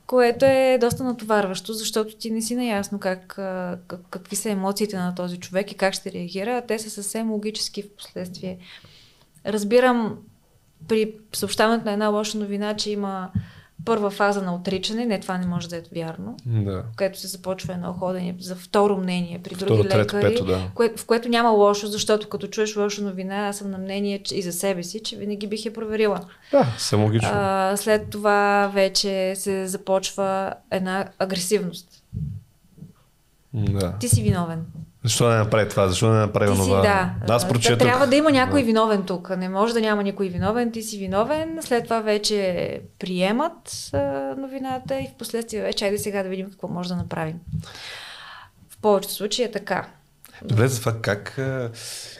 [0.07, 3.27] което е доста натоварващо, защото ти не си наясно как,
[3.87, 7.31] как, какви са емоциите на този човек и как ще реагира, а те са съвсем
[7.31, 8.57] логически в последствие.
[9.45, 10.17] Разбирам
[10.87, 13.31] при съобщаването на една лоша новина, че има
[13.85, 16.83] първа фаза на отричане, не това не може да е вярно, да.
[16.93, 20.45] в което се започва едно ходене за второ мнение при други второ, лекари, трето, пето,
[20.45, 20.71] да.
[20.75, 24.35] кое, в което няма лошо, защото като чуеш лоша новина, аз съм на мнение че,
[24.35, 26.19] и за себе си, че винаги бих я проверила.
[26.51, 27.29] Да, съм логично.
[27.33, 32.03] А, след това вече се започва една агресивност.
[33.53, 33.97] Да.
[33.99, 34.65] Ти си виновен.
[35.07, 35.87] Защо не направи това?
[35.87, 36.81] Защо не направи това?
[36.81, 37.33] Да.
[37.33, 37.77] Аз прочетох.
[37.77, 39.37] Да, трябва да има някой виновен тук.
[39.37, 40.71] Не може да няма никой виновен.
[40.71, 41.59] Ти си виновен.
[41.61, 43.97] След това вече приемат а,
[44.37, 47.35] новината и в последствие вече айде сега да видим какво може да направим.
[48.69, 49.85] В повечето случаи е така.
[50.43, 51.35] Добре, за това как,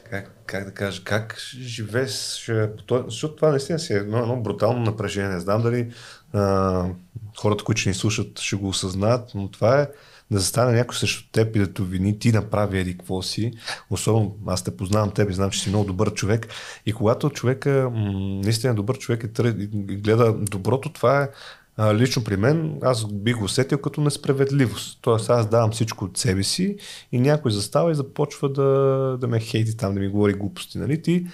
[0.10, 2.46] как, как да кажа, как живееш
[2.78, 3.04] по този...
[3.08, 5.30] Защото това наистина си е едно, едно брутално напрежение.
[5.30, 5.92] Не знам дали
[6.34, 6.84] а,
[7.38, 9.88] хората, които ни слушат, ще го осъзнаят, но това е
[10.32, 13.52] да застане някой срещу теб и да те вини, ти направи еди какво си.
[13.90, 16.48] Особено аз те познавам теб и знам, че си много добър човек.
[16.86, 18.12] И когато човека, м-
[18.44, 19.68] наистина добър човек е и
[19.98, 21.30] гледа доброто, това е
[21.78, 25.00] а, лично при мен аз бих го усетил като несправедливост.
[25.02, 26.78] Тоест аз давам всичко от себе си
[27.12, 30.78] и някой застава и започва да, да ме хейти там, да ми говори глупости.
[30.78, 31.02] Нали?
[31.02, 31.28] Ти,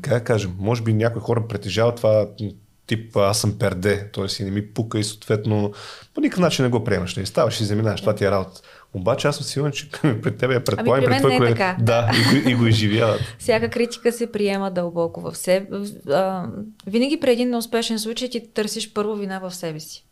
[0.00, 2.28] как да кажем, може би някои хора притежават това
[2.86, 4.42] тип аз съм перде, т.е.
[4.42, 5.72] и не ми пука и съответно
[6.14, 7.16] по никакъв начин не го приемаш.
[7.16, 7.26] Не нали?
[7.26, 8.60] ставаш и заминаваш, това ти е работа.
[8.94, 11.76] Обаче аз съм сигурен, че пред тебе я предполагам, ами, пред това, е така.
[11.80, 13.20] Да, и го, и го изживяват.
[13.38, 15.66] Всяка критика се приема дълбоко в себе.
[16.86, 20.06] Винаги при един неуспешен случай ти търсиш първо вина в себе си.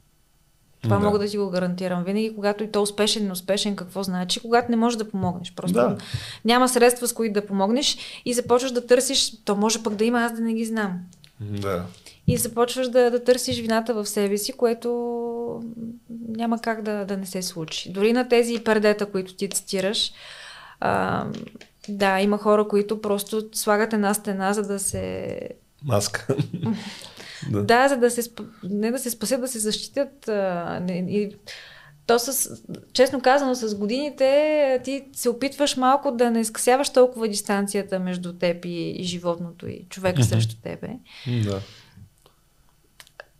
[0.83, 1.05] Това да.
[1.05, 2.05] мога да ти го гарантирам.
[2.05, 4.41] Винаги, когато и то успешен, неуспешен, какво значи?
[4.41, 5.53] Когато не можеш да помогнеш.
[5.55, 5.97] Просто да.
[6.45, 10.21] няма средства, с които да помогнеш и започваш да търсиш, то може пък да има,
[10.21, 10.99] аз да не ги знам.
[11.41, 11.85] Да.
[12.27, 14.91] И започваш да, да търсиш вината в себе си, което
[16.29, 17.93] няма как да, да не се случи.
[17.93, 20.12] Дори на тези пердета, които ти цитираш,
[20.81, 21.27] а,
[21.89, 25.39] да, има хора, които просто слагат една стена, за да се...
[25.85, 26.37] Маска.
[27.51, 27.62] да.
[27.62, 28.31] да, за да се...
[28.62, 30.29] Не да се спасят, да се защитят.
[30.29, 31.37] А, не, и,
[32.07, 32.51] то с,
[32.93, 38.64] честно казано, с годините ти се опитваш малко да не скъсяваш толкова дистанцията между теб
[38.64, 40.89] и, и животното и човека срещу тебе.
[41.45, 41.61] Да.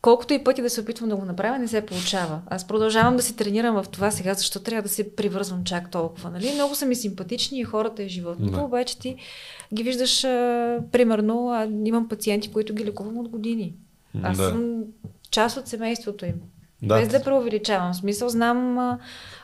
[0.03, 2.41] Колкото и пъти да се опитвам да го направя, не се получава.
[2.47, 6.31] Аз продължавам да се тренирам в това сега, защо трябва да се привързвам чак толкова.
[6.31, 6.53] Нали?
[6.55, 8.63] Много са ми симпатични и хората и животното, да.
[8.63, 9.17] обаче ти
[9.75, 13.75] ги виждаш, а, примерно, а, имам пациенти, които ги лекувам от години.
[14.23, 14.49] Аз да.
[14.49, 14.85] съм
[15.31, 16.35] част от семейството им.
[16.83, 16.95] Да.
[16.99, 17.93] Без да преувеличавам.
[17.93, 18.99] В смисъл, знам а,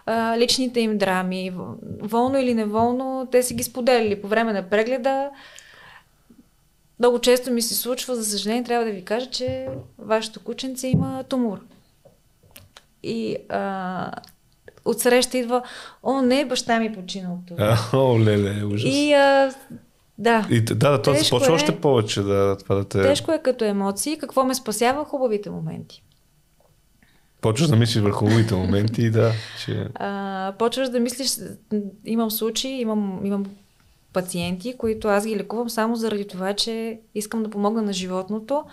[0.07, 1.53] а, личните им драми.
[2.01, 5.31] Волно или неволно, те си ги споделили по време на прегледа.
[6.99, 9.69] Много често ми се случва, за съжаление, трябва да ви кажа, че
[9.99, 11.61] вашето кученце има тумор.
[13.03, 14.13] И а,
[14.85, 15.63] отсреща идва,
[16.03, 17.79] о, не, баща ми почина от това.
[17.93, 18.91] О, леле, ужас.
[18.95, 19.55] И а,
[20.19, 20.47] да.
[20.51, 23.03] И, да, да, това започва е, още повече да, това да те...
[23.03, 24.19] Тежко е като емоции.
[24.19, 25.05] Какво ме спасява?
[25.05, 26.03] Хубавите моменти.
[27.41, 29.33] Почваш да мислиш върху хубавите моменти и да.
[29.65, 29.89] Че...
[29.95, 31.37] А, почваш да мислиш,
[32.05, 33.47] имам случаи, имам, имам
[34.17, 38.65] пациенти, които аз ги лекувам само заради това, че искам да помогна на животното.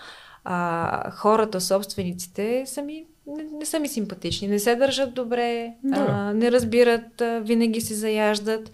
[0.43, 6.05] А, хората, собствениците, са ми, не, не са ми симпатични, не се държат добре, да.
[6.09, 8.71] а, не разбират, а, винаги се заяждат.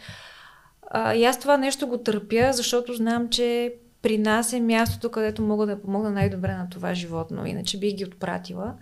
[0.91, 5.41] А, и аз това нещо го търпя, защото знам, че при нас е мястото, където
[5.41, 7.45] мога да помогна най-добре на това животно.
[7.45, 8.73] Иначе бих ги отпратила.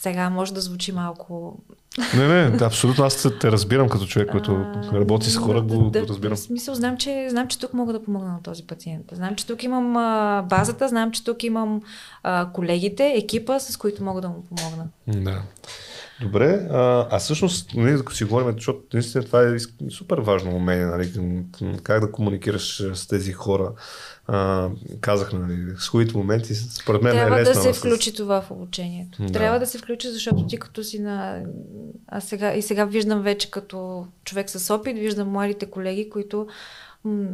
[0.00, 1.58] Сега може да звучи малко
[2.16, 3.04] не, не, абсолютно.
[3.04, 6.36] Аз те разбирам като човек, който работи с хора, го, да, разбирам.
[6.36, 9.06] В смисъл, знам че, знам, че тук мога да помогна на този пациент.
[9.12, 11.82] Знам, че тук имам а, базата, знам, че тук имам
[12.22, 14.86] а, колегите, екипа, с които мога да му помогна.
[15.06, 15.42] Да.
[16.20, 19.56] Добре, а, а всъщност, нали, ако си говорим, защото наистина това е
[19.90, 21.12] супер важно умение, нали,
[21.82, 23.72] как да комуникираш с тези хора.
[24.26, 24.68] А,
[25.00, 27.52] казах, нали, с хубавите моменти, според мен Трябва е лесно.
[27.52, 29.22] Трябва да се включи това в обучението.
[29.22, 29.32] Да.
[29.32, 31.42] Трябва да се включи, защото ти като си на...
[32.06, 36.46] Аз сега, и сега виждам вече като човек с опит, виждам младите колеги, които
[37.04, 37.26] м-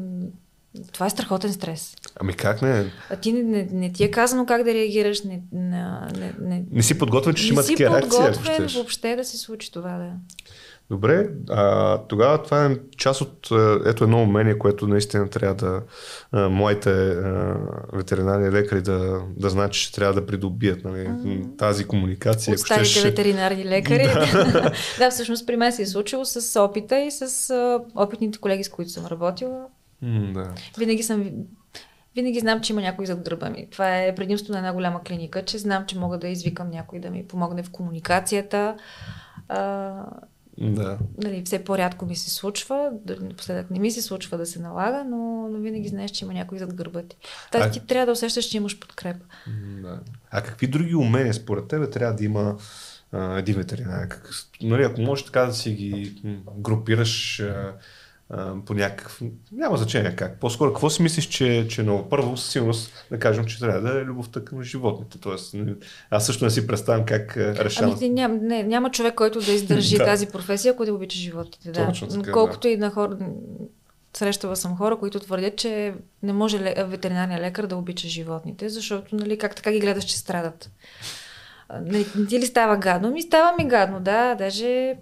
[0.93, 1.97] това е страхотен стрес.
[2.21, 2.93] Ами как не?
[3.11, 5.23] А ти не, не, не ти е казано как да реагираш.
[5.23, 8.21] Не, не, не, не си подготвен, че ще има такива реакции.
[8.21, 10.13] Не си подготвен въобще да се случи това, да.
[10.91, 13.49] Добре, а, тогава това е част от
[13.87, 15.83] ето едно умение, което наистина трябва да
[16.33, 17.57] а, моите а,
[17.93, 21.11] ветеринарни лекари да, да знаят, че трябва да придобият нали,
[21.59, 22.55] тази комуникация.
[22.55, 23.09] От старите ще...
[23.09, 24.03] ветеринарни лекари.
[24.03, 24.73] Да.
[24.99, 28.69] да, всъщност при мен се е случило с опита и с а, опитните колеги, с
[28.69, 29.67] които съм работила.
[30.05, 30.51] Mm, да.
[30.79, 31.31] Винаги съм
[32.15, 33.67] винаги знам, че има някой зад гърба ми.
[33.71, 37.11] Това е предимство на една голяма клиника, че знам, че мога да извикам някой да
[37.11, 38.77] ми помогне в комуникацията.
[39.49, 39.93] А,
[40.61, 40.99] да.
[41.23, 42.91] Нали, все по-рядко ми се случва,
[43.21, 46.59] напоследък не ми се случва да се налага, но, но винаги знаеш, че има някой
[46.59, 47.17] зад гърба ти.
[47.53, 47.71] Тази а...
[47.71, 49.25] ти трябва да усещаш, че имаш подкрепа.
[49.83, 50.01] Да.
[50.31, 52.57] А какви други умения според тебе трябва да има
[53.13, 54.09] а, един ветеринар?
[54.09, 54.31] Как,
[54.63, 56.23] нали, ако можеш така да си ги
[56.59, 57.75] групираш а,
[58.67, 59.21] по някакъв...
[59.53, 60.41] Няма значение как.
[60.41, 62.09] По-скоро, какво си мислиш, че, че много?
[62.09, 65.21] Първо, със сигурност да кажем, че трябва да е любовта към животните.
[65.21, 65.55] Тоест,
[66.11, 67.97] аз също не си представям как решавам.
[67.99, 70.05] Ами, няма, не, няма човек, който да издържи да.
[70.05, 71.71] тази професия, ако да обича животните.
[71.71, 71.87] Да.
[71.87, 72.69] Точно така, Колкото да.
[72.69, 73.19] и на хора,
[74.17, 79.39] срещала съм хора, които твърдят, че не може ветеринарния лекар да обича животните, защото, нали,
[79.39, 80.71] как така ги гледаш, че страдат.
[81.83, 83.11] Не ти ли става гадно?
[83.11, 84.35] Ми става ми гадно, да.
[84.35, 84.97] Даже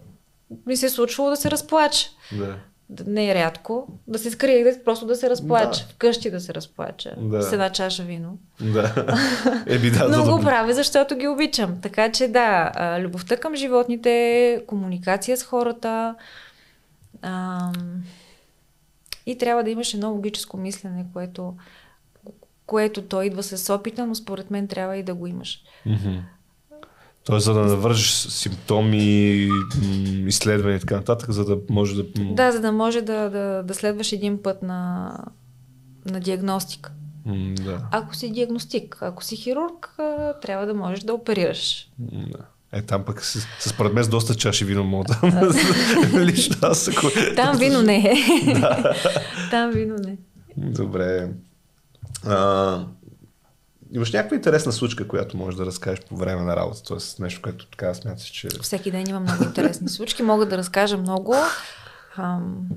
[0.66, 2.09] ми се е случвало да се разплача.
[2.33, 2.57] Да
[3.07, 5.84] не е рядко, да се скрие и да, просто да се разплача.
[5.86, 5.93] Да.
[5.93, 7.14] Вкъщи да се разплача.
[7.18, 7.43] Да.
[7.43, 8.39] С една чаша вино.
[8.61, 9.07] Да.
[9.66, 11.80] Еби, да Но го правя, защото ги обичам.
[11.80, 16.14] Така че да, любовта към животните, комуникация с хората.
[17.22, 17.72] Ам...
[19.26, 21.55] И трябва да имаш едно логическо мислене, което
[22.66, 25.62] което той идва с опита, но според мен трябва и да го имаш.
[25.86, 26.20] Mm-hmm.
[27.29, 29.49] Тоест, за да навържиш симптоми,
[30.26, 32.05] изследвания и така нататък, за да може да...
[32.16, 35.12] Да, за да може да, да, да следваш един път на,
[36.11, 36.93] на диагностика.
[37.64, 37.89] Да.
[37.91, 39.97] Ако си диагностик, ако си хирург,
[40.43, 41.91] трябва да можеш да оперираш.
[41.99, 42.39] Да.
[42.72, 45.51] Е, там пък с, с според мен с доста чаши вино мога да...
[46.24, 47.07] Лично аз ако...
[47.37, 48.14] Там вино не е.
[48.61, 48.95] да.
[49.51, 50.16] Там вино не.
[50.57, 51.29] Добре.
[52.26, 52.85] А,
[53.93, 56.82] имаш някаква интересна случка, която можеш да разкажеш по време на работа?
[56.82, 58.49] Тоест нещо, което така смяташ, че...
[58.62, 60.22] Всеки ден има много интересни случки.
[60.22, 61.34] Мога да разкажа много.
[62.16, 62.68] Ам,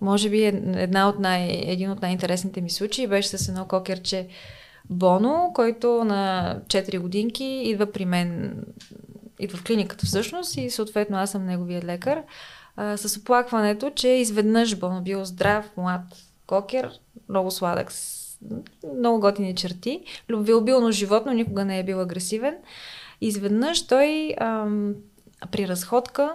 [0.00, 4.28] може би една от най, един от най-интересните ми случаи беше с едно кокерче
[4.90, 8.56] Боно, който на 4 годинки идва при мен,
[9.38, 12.22] идва в клиниката всъщност и съответно аз съм неговия лекар,
[12.76, 16.00] а, с оплакването, че изведнъж Боно бил здрав, млад
[16.46, 16.90] кокер,
[17.28, 17.92] много сладък,
[18.98, 22.56] много готини черти, любвеобилно животно, никога не е бил агресивен.
[23.20, 24.94] Изведнъж той ам,
[25.50, 26.34] при разходка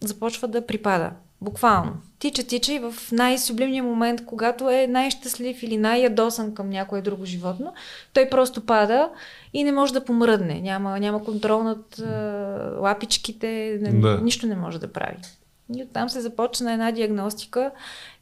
[0.00, 1.10] започва да припада.
[1.40, 1.92] Буквално.
[2.18, 7.72] Тича, тича и в най-сублимния момент, когато е най-щастлив или най-ядосан към някое друго животно,
[8.12, 9.10] той просто пада
[9.52, 10.60] и не може да помръдне.
[10.60, 12.04] Няма, няма контрол над а,
[12.80, 14.20] лапичките, не, да.
[14.22, 15.16] нищо не може да прави.
[15.76, 17.70] И оттам се започна една диагностика.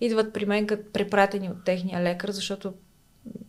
[0.01, 2.73] Идват при мен като препратени от техния лекар, защото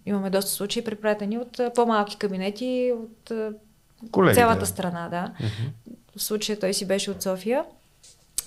[0.08, 3.32] имаме доста случаи препратени от по-малки кабинети, от
[4.12, 4.66] Колеги, цялата да.
[4.66, 5.10] страна.
[5.10, 5.32] Да.
[5.46, 5.96] Uh-huh.
[6.18, 7.64] В случая той си беше от София.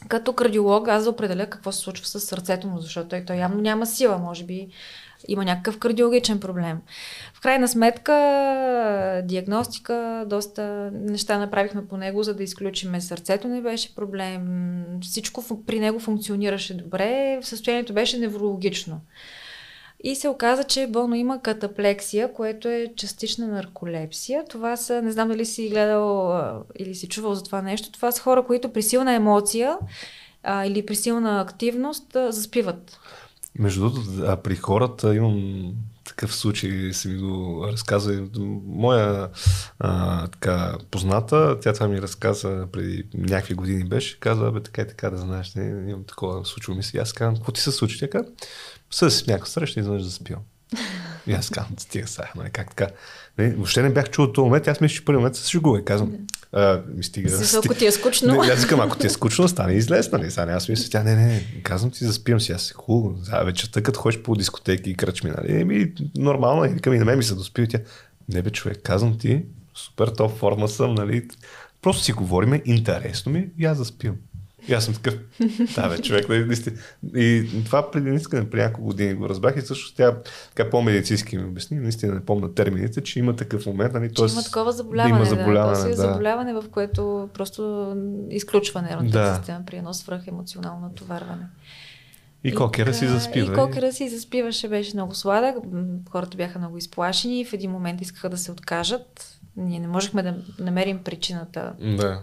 [0.08, 3.60] Като кардиолог аз да определя какво се случва с сърцето му, защото той, той явно
[3.60, 4.68] няма сила, може би
[5.28, 6.78] има някакъв кардиологичен проблем.
[7.34, 13.94] В крайна сметка, диагностика, доста неща направихме по него, за да изключиме сърцето не беше
[13.94, 14.84] проблем.
[15.02, 19.00] Всичко при него функционираше добре, състоянието беше неврологично.
[20.04, 24.44] И се оказа, че болно има катаплексия, което е частична нарколепсия.
[24.50, 26.34] Това са, не знам дали си гледал
[26.78, 29.78] или си чувал за това нещо, това са хора, които при силна емоция
[30.42, 32.98] а, или при силна активност а, заспиват.
[33.58, 35.72] Между другото, при хората имам
[36.04, 38.22] такъв случай, си ми го разказа.
[38.66, 39.28] Моя
[39.78, 44.86] а, така, позната, тя това ми разказа преди някакви години беше, каза, бе, така и
[44.86, 46.98] така да знаеш, не, имам такова случило ми се.
[46.98, 47.98] Аз казвам, какво ти се случи?
[47.98, 48.08] Тя
[48.90, 50.42] с някаква среща изведнъж заспивам.
[51.26, 52.86] И аз казвам, стига сега, нали, как така.
[53.38, 55.78] Не, нали, въобще не бях чул този момент, аз мисля, че първи момент се шегува
[55.78, 56.12] и казвам,
[56.52, 57.44] а, ми стига.
[57.44, 58.32] Си, ако ти е скучно.
[58.32, 60.30] Не, аз казвам, ако ти е скучно, стане излез, нали?
[60.30, 63.16] Сега аз мисля, тя не, не, казвам ти, заспивам си, аз си хубаво.
[63.22, 65.60] За вечерта, като ходиш по дискотеки и кръчми, нали?
[65.60, 67.78] Еми, нормално, и викам и на мен ми се доспи, тя,
[68.28, 69.42] не бе, човек, казвам ти,
[69.74, 71.28] супер топ форма съм, нали?
[71.82, 74.16] Просто си говориме, интересно ми и аз заспивам.
[74.70, 75.14] И аз съм такъв,
[75.74, 76.76] да бе, човек, наистина.
[77.16, 80.16] И това преди наистина, при няколко години го разбрах и също тя
[80.54, 84.26] така по-медицински ми обясни, наистина не помня термините, че има такъв момент, нали, т.е.
[84.32, 85.90] има такова заболяване, има заболяване, да, да.
[85.90, 87.92] Е заболяване, в което просто
[88.30, 89.34] изключва нервната да.
[89.34, 91.46] система при едно свръх емоционално натоварване.
[92.44, 93.52] И кокера си заспива.
[93.52, 95.56] И кокера си заспиваше, беше много сладък.
[96.10, 99.39] Хората бяха много изплашени и в един момент искаха да се откажат.
[99.60, 101.72] Ние не можехме да намерим причината.
[101.80, 102.22] Да.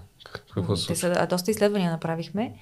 [0.53, 2.53] Какво Те са, доста изследвания направихме.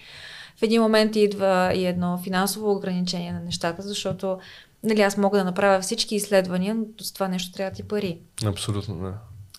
[0.58, 4.40] В един момент идва и едно финансово ограничение на нещата, защото
[4.84, 8.18] нали, аз мога да направя всички изследвания, но с това нещо трябва да ти пари.
[8.46, 9.14] Абсолютно, да.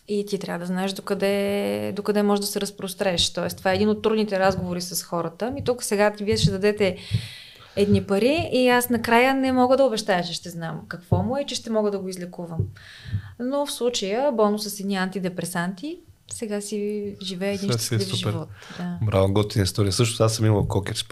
[0.09, 3.33] И ти трябва да знаеш докъде, докъде може да се разпростреш.
[3.33, 5.55] Тоест, това е един от трудните разговори с хората.
[5.59, 6.97] И тук сега вие ще дадете
[7.77, 11.41] едни пари и аз накрая не мога да обещая, че ще знам какво му е
[11.41, 12.59] и че ще мога да го излекувам.
[13.41, 15.99] Но в случая бонус с едни антидепресанти
[16.33, 18.49] сега си живее един е щастлив е живот.
[18.79, 18.99] Да.
[19.03, 19.93] Браво, готина история.
[19.93, 21.05] Също аз съм имал кокер,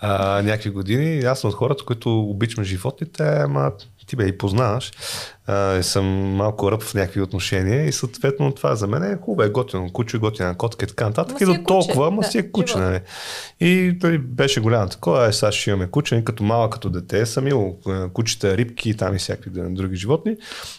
[0.00, 1.20] а, някакви години.
[1.20, 3.72] Аз съм от хората, които обичам животните, ама
[4.06, 4.92] ти бе и познаваш
[5.46, 9.50] а, съм малко ръб в някакви отношения и съответно това за мен е хубаво, е
[9.50, 11.40] готино куче, готина котка и така нататък.
[11.40, 12.78] И до е толкова, ма да, си е куче.
[12.78, 13.00] Нали.
[13.60, 17.48] И той беше голямо такова, е, сега ще имаме куче, като малък като дете съм
[17.48, 17.78] имал
[18.12, 20.36] кучета, рибки, там и всякакви други животни.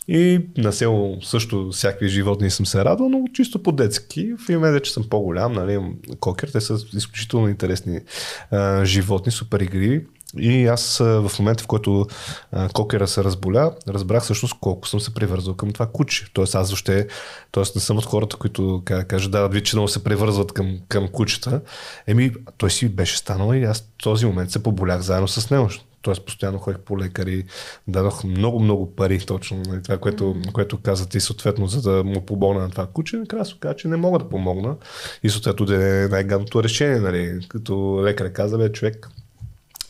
[0.08, 4.34] И на село също всякакви животни съм се радвал, но чисто по-детски.
[4.46, 5.80] В имаме че съм по-голям, нали,
[6.20, 8.00] кокер, те са изключително интересни
[8.52, 10.06] а, животни, супер игриви.
[10.40, 12.08] И аз в момента, в който
[12.52, 16.26] а, кокера се разболя, разбрах всъщност колко съм се привързал към това куче.
[16.34, 17.08] Тоест аз въобще,
[17.52, 21.08] тоест не съм от хората, които кажат, да, вие че много се привързват към, към
[21.08, 21.62] кучета.
[22.08, 25.70] Еми, той си беше станал и аз в този момент се поболях заедно с него.
[26.02, 27.44] Тоест постоянно ходих по лекари,
[27.88, 30.52] дадох много, много пари точно на това, което, mm-hmm.
[30.52, 33.18] което казате и съответно, за да му помогна на това куче.
[33.18, 34.76] Накрая се каза, че не мога да помогна.
[35.24, 37.40] И съответно да е най-гадното решение, нали?
[37.48, 39.10] Като лекар каза, бе, човек,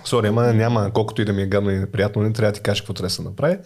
[0.05, 2.61] Сори, ама няма, колкото и да ми е гадно и неприятно, не трябва да ти
[2.61, 3.57] кажа какво трябва да се направи.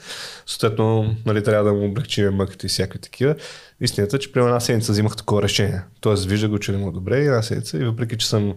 [0.45, 3.35] Съответно, нали, трябва да му облегчим мъките и всякакви такива.
[3.81, 5.81] Истината е, че при една седмица взимах такова решение.
[6.01, 7.77] Тоест, вижда го, че не му е добре и една седмица.
[7.77, 8.53] И въпреки, че съм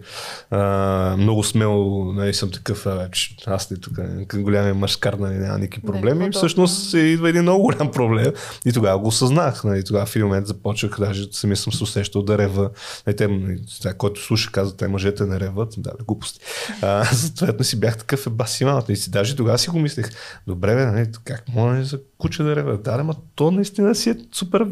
[0.51, 3.93] а, много смел, нали, съм такъв, а, че аз не тук,
[4.35, 6.25] голям мъжкар, нали, няма никакви проблеми.
[6.25, 8.33] Не, всъщност идва един много голям проблем.
[8.65, 9.63] И тогава го осъзнах.
[9.63, 12.69] Нали, тогава в един момент започнах, даже сами съм се усещал да рева.
[13.07, 13.59] Нали, те, нали,
[13.97, 15.73] който слуша, казва, те мъжете не реват.
[15.77, 16.39] Да, глупости.
[16.81, 18.93] А, съответно си бях такъв е баси малата.
[18.93, 20.09] И си даже тогава си го мислех.
[20.47, 22.77] Добре, бе, нали, как може за куче да реве?
[22.77, 24.67] Да, ама то наистина си е супер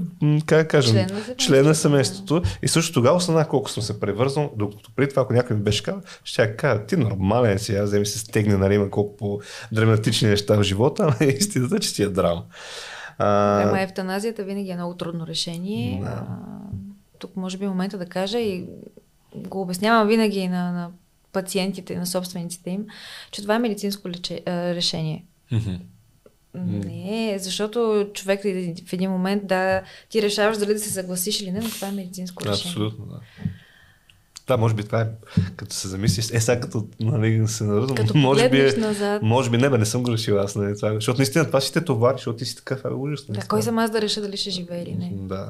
[0.46, 2.42] как да кажем, член на, член на семейството.
[2.62, 5.84] И също тогава осъзнах колко съм се превързал, докато преди това, ако някой ми беше
[5.84, 10.30] казал, ще я кажа, ти нормален си, аз вземи се стегне, нали, има колко по-драматични
[10.30, 12.44] неща в живота, ама истината, че си е драма.
[13.18, 13.62] А...
[13.62, 16.00] Ема евтаназията винаги е много трудно решение.
[16.04, 16.10] Да.
[16.10, 16.26] А,
[17.20, 18.66] тук може би е момента да кажа и
[19.36, 20.90] го обяснявам винаги на, на
[21.34, 22.86] пациентите, на собствениците им,
[23.32, 25.26] че това е медицинско лече, решение.
[25.52, 25.80] Mm-hmm.
[26.56, 28.42] Не, защото човек
[28.88, 31.92] в един момент да ти решаваш дали да се съгласиш или не, но това е
[31.92, 32.72] медицинско решение.
[32.72, 33.20] Абсолютно, да.
[34.48, 35.08] Да, може би това е,
[35.56, 39.22] като се замислиш, е сега като нали, се наръзвам, като може би, е, назад.
[39.22, 41.74] може би не, бе, не съм го решил аз, нали, това, защото наистина това си
[41.74, 43.28] те товари, защото ти си такъв, е ужас.
[43.28, 45.12] Нали, да, кой съм аз да реша дали ще живее или не.
[45.14, 45.50] Да.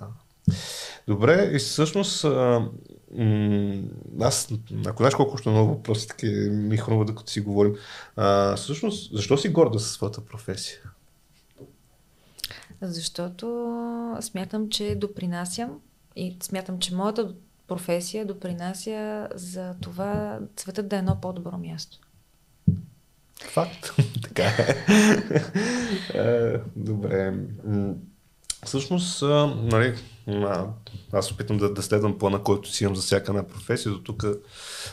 [1.08, 2.66] Добре, и всъщност а,
[3.18, 3.82] м-
[4.22, 4.49] аз,
[4.86, 7.76] ако знаеш колко още много въпроси, таки ми хрумва, докато си говорим,
[8.16, 10.78] а, всъщност, защо си горда със своята професия?
[12.82, 13.68] Защото
[14.22, 15.80] смятам, че допринасям
[16.16, 17.34] и смятам, че моята
[17.68, 21.98] професия допринася за това светът да е едно по-добро място.
[23.42, 23.92] Факт.
[24.24, 24.76] така е.
[26.14, 26.58] е.
[26.76, 27.34] Добре.
[28.66, 29.22] Всъщност,
[29.56, 29.96] нали,
[31.14, 33.92] аз опитам да, да следвам плана, който си имам за всяка една професия.
[33.92, 34.26] До тук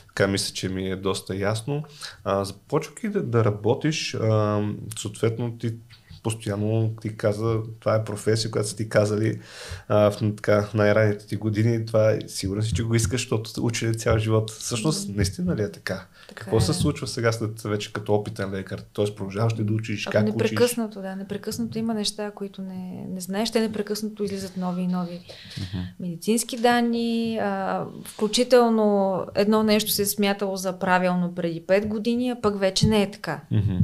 [0.08, 1.84] така мисля, че ми е доста ясно.
[2.26, 4.62] започвайки да, да работиш, а,
[4.98, 5.74] съответно ти
[6.22, 9.40] постоянно ти каза, това е професия, която са ти казали
[9.88, 13.98] а, в така, най-ранните ти години, това е, сигурно си, че го искаш, защото учили
[13.98, 14.50] цял живот.
[14.50, 16.06] Всъщност, наистина ли е така?
[16.28, 16.60] така Какво е.
[16.60, 18.82] се случва сега след вече като опитен лекар?
[18.92, 20.04] Тоест, продължаваш ли да учиш?
[20.04, 21.08] как непрекъснато, учиш?
[21.08, 21.16] да.
[21.16, 23.50] Непрекъснато има неща, които не, не знаеш.
[23.50, 25.84] Те непрекъснато излизат нови и нови uh-huh.
[26.00, 27.38] медицински данни.
[27.42, 32.86] А, включително едно нещо се е смятало за правилно преди 5 години, а пък вече
[32.86, 33.40] не е така.
[33.52, 33.78] Uh-huh.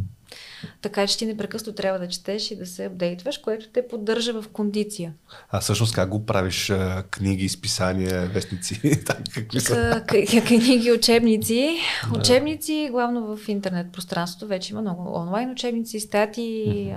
[0.83, 4.49] Така че ти непрекъснато трябва да четеш и да се апдейтваш, което те поддържа в
[4.49, 5.13] кондиция.
[5.51, 6.73] А всъщност как го правиш?
[7.11, 8.81] Книги, изписания, вестници?
[9.35, 10.05] Какви са?
[10.47, 11.79] Книги, учебници.
[12.13, 12.19] Да.
[12.19, 14.47] Учебници, главно в интернет пространството.
[14.47, 16.95] Вече има много онлайн учебници, статии,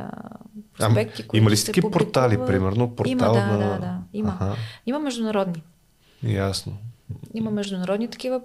[0.77, 2.95] проспекти, които Има ли си такива портали, примерно?
[2.95, 3.57] Портал има, да, на...
[3.57, 3.97] да, да.
[4.13, 4.37] Има.
[4.39, 4.55] Ага.
[4.85, 5.63] Има международни.
[6.23, 6.77] Ясно.
[7.33, 8.41] Има международни такива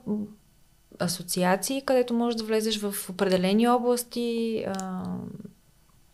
[0.99, 4.65] асоциации, където можеш да влезеш в определени области.
[4.67, 5.03] А,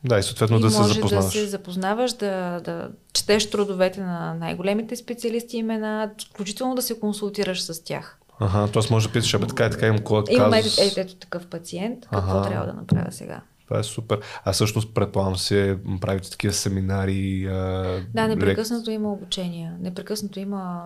[0.04, 1.24] да, и съответно и да се запознаваш.
[1.24, 7.62] да се запознаваш, да, да четеш трудовете на най-големите специалисти имена, включително да се консултираш
[7.62, 8.18] с тях.
[8.40, 8.82] Ага, т.е.
[8.90, 12.06] може да питаш, абе така и така имам кола Имам ето, ето, ето такъв пациент,
[12.12, 12.48] какво ага.
[12.48, 13.40] трябва да направя сега?
[13.68, 14.20] Това е супер.
[14.44, 17.46] А всъщност, предполагам се, правите такива семинари.
[17.46, 19.72] А, да, непрекъснато има обучение.
[19.80, 20.84] Непрекъснато има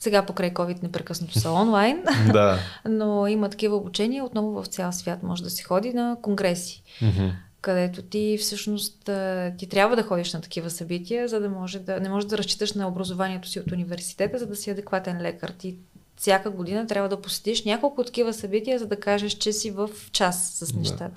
[0.00, 2.58] сега покрай COVID непрекъснато са онлайн, да.
[2.88, 4.24] но има такива обучения.
[4.24, 7.32] Отново в цял свят може да се ходи на конгреси, mm-hmm.
[7.60, 9.10] където ти всъщност
[9.58, 12.72] ти трябва да ходиш на такива събития, за да може да не можеш да разчиташ
[12.72, 15.48] на образованието си от университета, за да си адекватен лекар.
[15.48, 15.76] Ти
[16.16, 20.52] всяка година трябва да посетиш няколко такива събития, за да кажеш, че си в час
[20.52, 21.04] с нещата.
[21.04, 21.10] Да.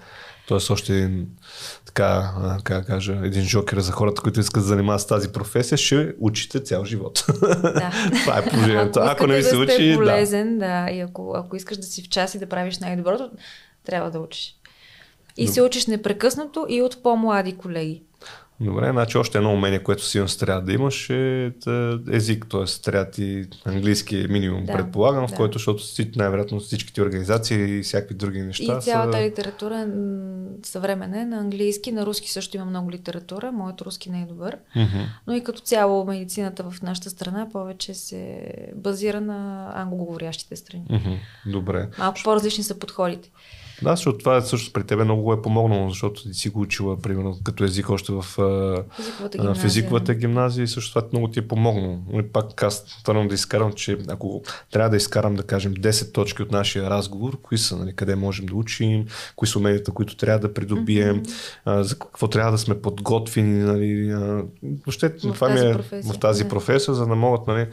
[0.48, 1.28] Тоест още един,
[1.86, 2.34] така,
[2.64, 6.60] как кажа, един жокер за хората, които искат да занимават с тази професия, ще учите
[6.60, 7.26] цял живот.
[7.42, 7.92] Да.
[8.24, 9.00] Това е положението.
[9.00, 10.68] Ако, ако не ви се да учи, полезен, да.
[10.68, 10.92] да.
[10.92, 13.32] И ако, ако искаш да си в час и да правиш най-доброто,
[13.86, 14.56] трябва да учиш.
[15.38, 15.52] И Но...
[15.52, 18.04] се учиш непрекъснато и от по-млади колеги.
[18.64, 21.52] Добре, значи още едно умение, което си трябва да имаш е
[22.12, 22.82] език, т.е.
[22.82, 25.34] трябва ти английски е минимум, да, предполагам, да.
[25.34, 25.84] в който, защото
[26.16, 28.78] най-вероятно всичките организации и всякакви други неща.
[28.78, 29.24] И цялата са...
[29.24, 29.88] литература
[30.64, 34.58] съвременна е на английски, на руски също има много литература, моят руски не е добър,
[34.76, 35.06] mm-hmm.
[35.28, 40.86] но и като цяло медицината в нашата страна повече се базира на англоговорящите страни.
[40.90, 41.18] Mm-hmm.
[41.52, 41.88] Добре.
[42.00, 43.30] Малко по-различни са подходите.
[43.82, 47.40] Да, защото това също при тебе много е помогнало, защото ти си го учила, примерно,
[47.44, 48.26] като език още в,
[49.66, 50.64] езиковата гимназия.
[50.64, 52.00] и също това много ти е помогнало.
[52.14, 56.42] И пак аз твърдам да изкарам, че ако трябва да изкарам, да кажем, 10 точки
[56.42, 59.06] от нашия разговор, кои са, нали, къде можем да учим,
[59.36, 61.82] кои са уменията, които трябва да придобием, mm-hmm.
[61.82, 64.16] за какво трябва да сме подготвени, нали,
[64.86, 66.50] въобще в това ми е професия, в тази да.
[66.50, 67.68] професия, за да могат, нали,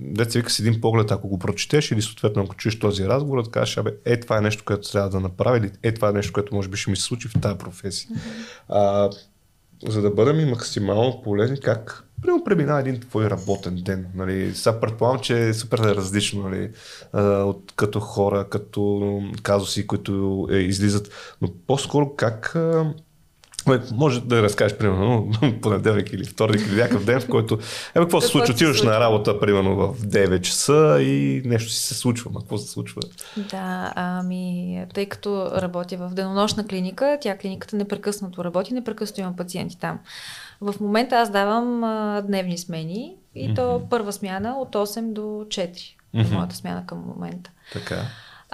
[0.00, 3.50] деца вика с един поглед, ако го прочетеш или съответно ако чуеш този разговор, да
[3.50, 6.12] кажеш, абе, е, това е нещо, което трябва трябва да направя или е това е
[6.12, 8.10] нещо, което може би ще ми се случи в тази професия.
[8.68, 9.10] А,
[9.88, 14.06] за да бъдем и максимално полезни, как Примерно преминава един твой работен ден.
[14.14, 14.54] Нали.
[14.54, 16.70] Сега предполагам, че е супер различно нали,
[17.42, 21.36] от, като хора, като казуси, които е, излизат.
[21.42, 22.56] Но по-скоро как
[23.92, 25.30] може да разкажеш, примерно,
[25.62, 27.54] понеделник или вторник или някакъв ден, в който,
[27.94, 28.54] е, какво се случва?
[28.54, 32.30] Отиваш на работа, примерно, в 9 часа и нещо си се случва.
[32.30, 33.02] Ма какво се случва?
[33.36, 39.78] Да, ами, тъй като работя в денонощна клиника, тя клиниката непрекъснато работи, непрекъснато има пациенти
[39.78, 39.98] там.
[40.60, 43.56] В момента аз давам а, дневни смени и mm-hmm.
[43.56, 45.70] то първа смяна от 8 до 4.
[46.14, 46.32] Mm-hmm.
[46.32, 47.50] Моята смяна към момента.
[47.72, 47.96] Така.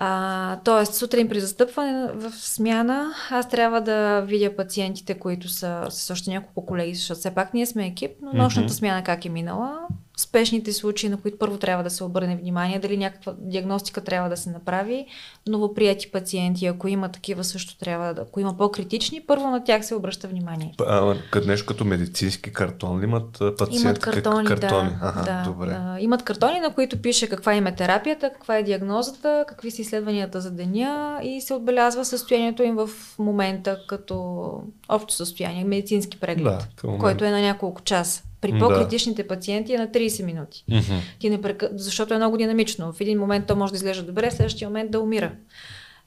[0.03, 6.11] А, тоест, сутрин при застъпване в смяна, аз трябва да видя пациентите, които са с
[6.11, 8.79] още няколко колеги, защото все пак ние сме екип, но нощната mm-hmm.
[8.79, 9.79] смяна как е минала,
[10.21, 14.37] спешните случаи, на които първо трябва да се обърне внимание, дали някаква диагностика трябва да
[14.37, 15.07] се направи,
[15.49, 19.95] новоприяти пациенти, ако има такива също трябва да, ако има по-критични, първо на тях се
[19.95, 20.75] обръща внимание.
[20.81, 23.83] А, като нещо като медицински картон ли имат пациенти?
[23.83, 24.91] Имат картони, как, картони?
[24.91, 25.67] Да, ага, да, добре.
[25.67, 25.97] Да.
[26.01, 30.41] Имат картони, на които пише каква им е терапията, каква е диагнозата, какви са изследванията
[30.41, 34.51] за деня и се отбелязва състоянието им в момента като
[34.89, 38.23] общо състояние, медицински преглед, да, който е на няколко часа.
[38.41, 39.29] При по-критичните да.
[39.29, 40.65] пациенти е на 30 минути.
[40.71, 41.01] Mm-hmm.
[41.19, 41.71] Ти не прека...
[41.73, 42.93] Защото е много динамично.
[42.93, 45.33] В един момент то може да изглежда добре, в следващия момент да умира.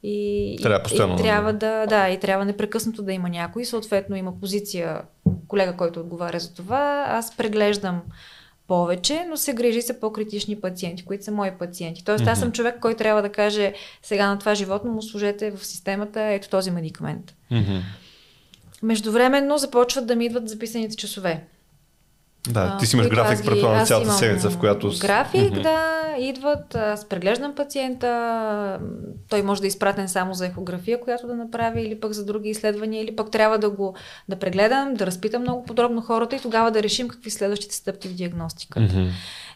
[0.03, 3.65] И, трябва и, и трябва да, да, и трябва непрекъснато да има някой.
[3.65, 5.01] Съответно има позиция,
[5.47, 7.05] колега, който отговаря за това.
[7.07, 8.01] Аз преглеждам
[8.67, 12.05] повече, но се грижи за по-критични пациенти, които са мои пациенти.
[12.05, 12.31] Тоест, mm-hmm.
[12.31, 16.21] аз съм човек, който трябва да каже сега на това животно му служете в системата
[16.21, 17.33] ето този медикамент.
[17.51, 17.81] Mm-hmm.
[18.83, 21.43] Междувременно започват да ми идват записаните часове.
[22.49, 24.91] Да, ти си имаш график, предполагам, цялата седмица, в която...
[24.99, 25.61] График, mm-hmm.
[25.61, 28.79] да, идват, аз преглеждам пациента,
[29.29, 32.49] той може да е изпратен само за ехография, която да направи, или пък за други
[32.49, 33.95] изследвания, или пък трябва да го
[34.29, 38.13] да прегледам, да разпитам много подробно хората и тогава да решим какви следващите стъпки в
[38.13, 38.93] диагностиката.
[38.93, 39.09] Mm-hmm.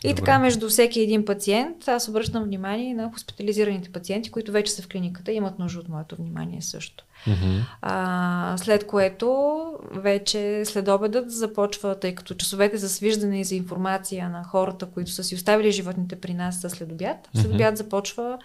[0.04, 0.16] И Добре.
[0.16, 4.88] така, между всеки един пациент, аз обръщам внимание на хоспитализираните пациенти, които вече са в
[4.88, 7.04] клиниката и имат нужда от моето внимание също.
[7.28, 7.62] Mm-hmm.
[7.82, 9.58] А, след което
[9.92, 15.12] вече след обедът започва, тъй като часовете за свиждане и за информация на хората, които
[15.12, 18.38] са си оставили животните при нас са след обяд, след обяд започва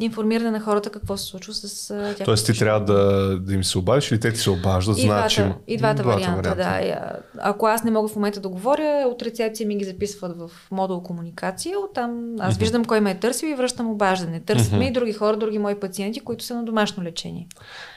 [0.00, 1.86] информиране на хората какво се случва с
[2.16, 2.24] тях.
[2.24, 5.52] Тоест ти трябва да, да им се обадиш или те ти се обаждат, знаят, че...
[5.66, 7.12] И двата, варианта, варианта, да.
[7.38, 11.02] Ако аз не мога в момента да говоря, от рецепция ми ги записват в модул
[11.02, 12.58] комуникация, оттам аз mm-hmm.
[12.58, 14.40] виждам кой ме е търсил и връщам обаждане.
[14.40, 14.78] Търсят mm-hmm.
[14.78, 17.48] ме и други хора, други мои пациенти, които са на домашно лечение.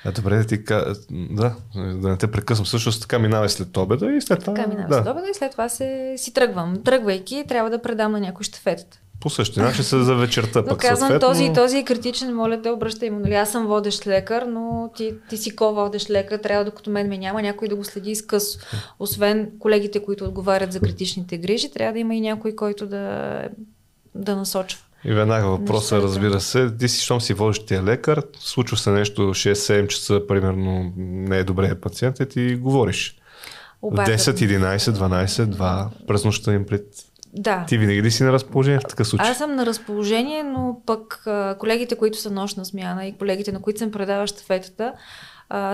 [0.05, 0.63] А, добре, да ти
[1.11, 2.65] да, да не те прекъсвам.
[2.65, 4.53] Всъщност така минава след обеда и след това...
[4.53, 4.95] Така минава да.
[4.95, 6.83] след обеда и след това се, си тръгвам.
[6.83, 8.99] Тръгвайки, трябва да предам на някой щафетата.
[9.21, 10.63] По същия начин се за вечерта.
[10.67, 11.27] Но казвам, съответно...
[11.27, 13.19] този и този е критичен, моля те, обръщай му.
[13.19, 17.17] Нали, аз съм водещ лекар, но ти, ти си ко-водещ лекар, трябва докато мен ме
[17.17, 18.59] няма някой да го следи изкъсо.
[18.99, 23.41] Освен колегите, които отговарят за критичните грижи, трябва да има и някой, който да,
[24.15, 24.79] да насочва.
[25.05, 29.21] И веднага въпросът, е, разбира се, ти си, щом си водещия лекар, случва се нещо
[29.21, 33.17] 6-7 часа, примерно не е добре пациент, и ти говориш.
[33.81, 34.11] Обаче...
[34.11, 36.85] 10, 11, 12, 2 през нощта им пред
[37.33, 37.65] да.
[37.67, 39.29] Ти винаги ли си на разположение в такъв случай?
[39.29, 41.25] Аз съм на разположение, но пък
[41.59, 44.93] колегите, които са нощна смяна и колегите, на които съм предава щафетата,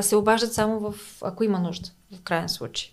[0.02, 2.90] се обаждат само в, ако има нужда, в крайен случай.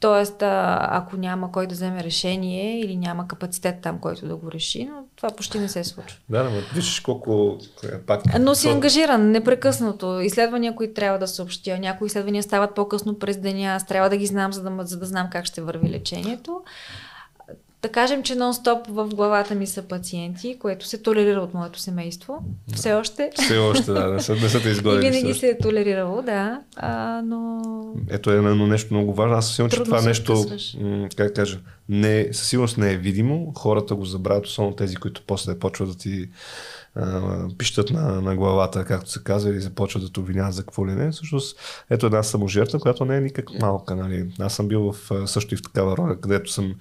[0.00, 4.84] Тоест, ако няма кой да вземе решение или няма капацитет там, който да го реши,
[4.84, 6.18] но това почти не се случва.
[6.28, 8.38] Да, но виждаш колко е, пак...
[8.40, 10.20] Но си ангажиран непрекъснато.
[10.20, 11.78] Изследвания, които трябва да съобщя.
[11.78, 13.64] Някои изследвания стават по-късно през деня.
[13.64, 16.60] Аз трябва да ги знам, за да, за да знам как ще върви лечението.
[17.86, 22.38] Да кажем, че нон-стоп в главата ми са пациенти, което се толерира от моето семейство.
[22.68, 22.76] Да.
[22.76, 23.30] Все още.
[23.42, 24.08] Все още, да.
[24.08, 25.06] Не са, не са те изгодили.
[25.06, 26.60] И винаги се е толерирало, да.
[26.76, 27.62] А, но...
[28.10, 29.36] Ето е едно нещо много важно.
[29.36, 30.46] Аз със че това нещо,
[31.16, 31.58] как кажа,
[31.88, 33.52] не, със сигурност не е видимо.
[33.56, 36.28] Хората го забравят, особено тези, които после почват да ти
[37.58, 40.92] пищат на, на главата, както се казва, или започват да те обвиняват за какво ли
[40.92, 41.10] не.
[41.10, 41.58] Всъщност,
[41.90, 43.96] ето една саможертва, която не е никак малка.
[43.96, 44.32] Нали.
[44.40, 46.74] Аз съм бил в, също и в такава роля, където съм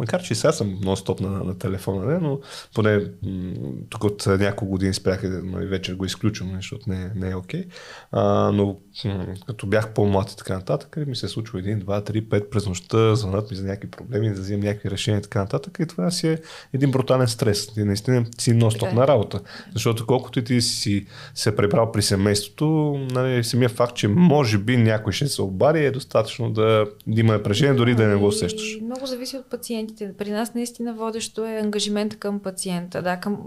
[0.00, 2.40] Макар, че и сега съм нон-стоп на, на телефона, не, но
[2.74, 3.52] поне м-
[3.90, 7.64] тук от няколко години спрях, нали, вечер го изключвам, защото не, не е окей.
[7.64, 8.50] Okay.
[8.50, 12.50] но м- като бях по-млад и така нататък, ми се случва един, два, три, пет
[12.50, 15.78] през нощта, звънат ми за някакви проблеми, да вземам някакви решения и така нататък.
[15.80, 16.38] И това си е
[16.72, 17.66] един брутален стрес.
[17.66, 19.40] Ти наистина си нон-стоп на работа.
[19.72, 22.66] Защото колкото и ти си се пребрал при семейството,
[23.10, 27.32] нали, самия факт, че може би някой ще се обади, е достатъчно да, да има
[27.32, 28.78] напрежение, дори да не го усещаш.
[28.82, 30.16] Много зависи от пациента пациентите.
[30.16, 33.38] При нас наистина водещо е ангажимент към пациента, да, към,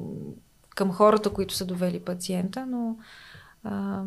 [0.75, 2.97] към хората, които са довели пациента, но
[3.63, 4.01] А,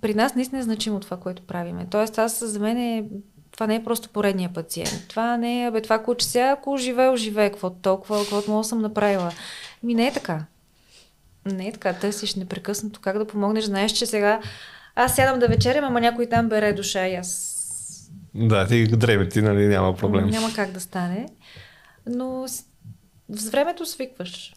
[0.00, 1.86] при нас наистина е значимо това, което правиме.
[1.90, 3.04] Тоест, аз за мен е
[3.50, 5.04] това не е просто поредния пациент.
[5.08, 8.80] Това не е, бе, това куче сега, ако живее, живее, какво толкова, какво мога съм
[8.80, 9.32] направила.
[9.82, 10.44] Ми не е така.
[11.44, 11.92] Не е така.
[11.92, 13.64] Търсиш непрекъснато как да помогнеш.
[13.64, 14.40] Знаеш, че сега
[14.94, 17.51] аз сядам да вечерям, ама някой там бере душа и аз...
[18.34, 20.26] Да, ти дреме ти, нали, няма проблем.
[20.26, 21.28] Няма как да стане.
[22.06, 22.46] Но
[23.28, 24.52] с времето свикваш.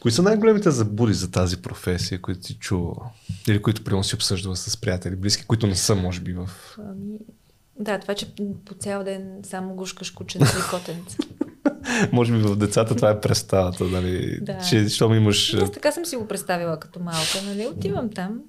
[0.00, 2.94] Кои са най-големите забуди за тази професия, които си чува?
[3.48, 6.48] Или които примерно си обсъждала с приятели, близки, които не са, може би, в...
[6.78, 7.18] Ами,
[7.80, 11.18] да, това, че по цял ден само гушкаш кученца и котенца.
[12.12, 14.38] може би в децата това е представата, нали?
[14.40, 14.58] Да.
[14.58, 15.54] Че, щом имаш...
[15.54, 17.66] Аз така съм си го представила като малка, нали?
[17.66, 18.40] Отивам там,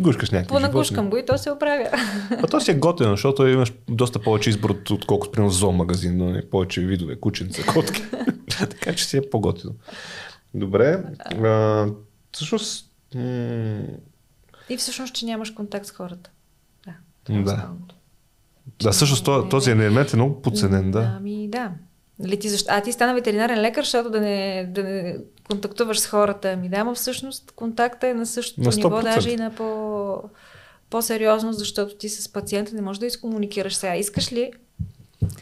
[0.00, 1.88] Гушкаш някакви понагушкам го и то се оправя.
[2.32, 6.46] А то си е готино, защото имаш доста повече избор, от- отколкото примерно зоомагазин, нали?
[6.46, 8.02] повече видове, кученца, котки.
[8.50, 9.72] така че си е по-готино.
[10.54, 11.02] Добре.
[11.36, 11.86] А,
[12.32, 13.80] всъщност, м-
[14.68, 16.30] И всъщност, че нямаш контакт с хората.
[16.86, 16.92] Да.
[17.34, 17.52] Да.
[17.52, 17.94] Основното.
[18.82, 21.14] да, всъщност то- този елемент е много подценен, да.
[21.16, 21.72] Ами да.
[22.20, 22.66] Нали ти защо?
[22.70, 25.16] А ти стана ветеринарен лекар, защото да не, да не
[25.48, 26.50] контактуваш с хората.
[26.50, 29.02] Ами да, но всъщност контакта е на същото На ниво, 100%.
[29.02, 30.22] даже и на по,
[30.90, 33.96] по-сериозно, защото ти с пациента не можеш да изкомуникираш сега.
[33.96, 34.52] Искаш ли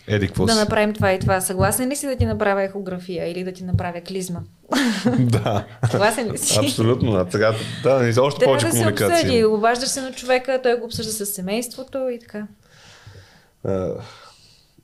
[0.07, 0.59] Еди, какво да си?
[0.59, 1.41] направим това и това?
[1.41, 4.41] Съгласен ли си да ти направя ехография или да ти направя клизма?
[5.19, 5.65] да.
[5.91, 6.59] Съгласен ли си?
[6.59, 7.13] Абсолютно.
[7.13, 9.15] Да, сега, да, още повече да се комуникация.
[9.17, 9.45] обсъди.
[9.45, 12.47] Обаждаш се на човека, той го обсъжда с семейството и така.
[13.65, 13.89] А,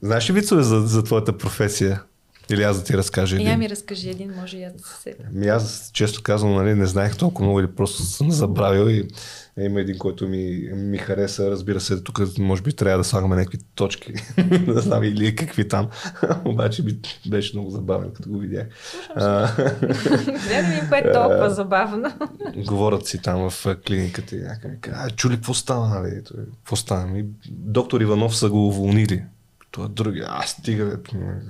[0.04, 2.02] знаеш ли вицове за, за твоята професия?
[2.50, 3.48] Или аз да ти разкажа един?
[3.48, 5.24] Я ми разкажи един, може и аз да се седя.
[5.32, 9.08] Ми аз често казвам, нали, не знаех толкова много или просто съм забравил и
[9.58, 11.50] е, има един, който ми, ми хареса.
[11.50, 14.12] Разбира се, тук може би трябва да слагаме някакви точки.
[14.66, 15.88] не знам или какви там.
[16.44, 18.66] Обаче ми беше много забавен, като го видях.
[20.48, 22.12] Да видим кое е толкова забавно.
[22.56, 26.22] говорят си там в клиниката и някакъв ми казва, чули какво става, нали?
[26.56, 27.06] Какво става?
[27.06, 29.24] Ми, доктор Иванов са го уволнили.
[29.74, 30.96] Това други, а стига, бе,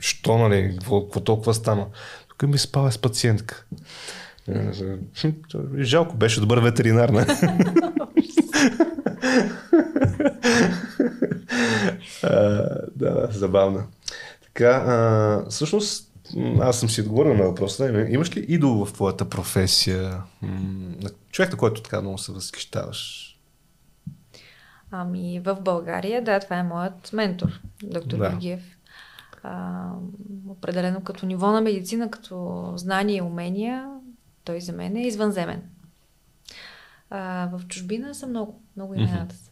[0.00, 1.86] що, нали, какво, толкова стана?
[2.28, 3.64] Тук ми спава с пациентка.
[4.48, 4.72] Е,
[5.20, 5.28] хм,
[5.78, 7.26] Жалко, беше добър ветеринар, не?
[12.22, 12.62] А,
[12.96, 13.82] да, забавно.
[14.44, 16.10] Така, а, всъщност,
[16.60, 17.88] аз съм си отговорил на въпроса.
[17.88, 20.22] Има- Имаш ли идол в твоята професия?
[21.30, 23.30] Човек, на който така много се възхищаваш?
[24.96, 28.28] Ами в България, да, това е моят ментор, доктор Да.
[28.28, 28.78] Георгиев.
[29.42, 29.88] А,
[30.48, 33.90] определено като ниво на медицина, като знание и умения,
[34.44, 35.62] той за мен е извънземен.
[37.10, 39.34] А, в чужбина са много, много имената.
[39.34, 39.50] са.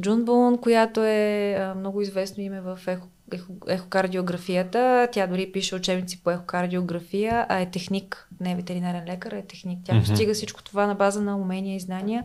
[0.00, 5.08] Джун Бун, която е а, много известно име в ехо, ехо, ехокардиографията.
[5.12, 9.78] Тя дори пише учебници по ехокардиография, а е техник, не е ветеринарен лекар, е техник.
[9.84, 12.24] Тя постига всичко това на база на умения и знания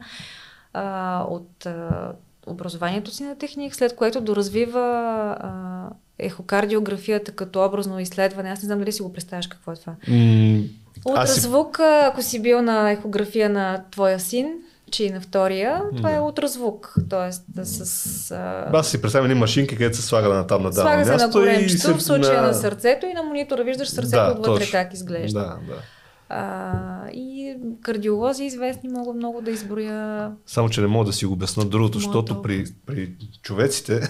[0.74, 2.14] а, от а,
[2.48, 4.82] образованието си на техник, след което доразвива
[5.39, 5.50] а,
[6.20, 8.50] ехокардиографията като образно изследване.
[8.50, 9.93] Аз не знам дали си го представяш какво е това.
[10.08, 10.60] М,
[11.08, 14.48] аз си- Ултразвук, а, ако си бил на ехография на твоя син,
[14.91, 16.16] че и на втория, това Да.
[16.16, 16.93] е ултразвук.
[17.10, 18.32] Тоест да с...
[18.32, 21.26] А, Аз си представям едни машинки, където се слага на там на дадено слага се
[21.26, 22.54] на коремчето, се- в случая на...
[22.54, 24.72] сърцето и на монитора виждаш сърцето Да, отвътре точно.
[24.72, 25.39] как изглежда.
[25.39, 25.82] Да, да.
[26.30, 30.32] А, и кардиолози известни мога много да изброя.
[30.45, 33.11] Само, че не мога да си го обясна другото, защото при, при
[33.41, 34.01] човеците,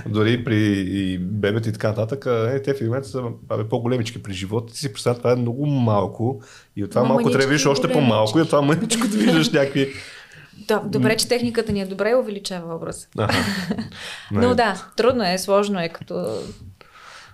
[0.06, 4.32] дори при и бебета и така нататък, е, те в момента са абе, по-големички при
[4.32, 4.76] живота.
[4.76, 6.42] Си представя, това е много малко
[6.76, 9.50] и от това Ма малко трябва да още по-малко и от това мъничко да виждаш
[9.50, 9.92] някакви...
[10.68, 13.08] Да, добре, че техниката ни е добре и увеличава образ.
[14.30, 16.14] Но да, трудно е, сложно е, като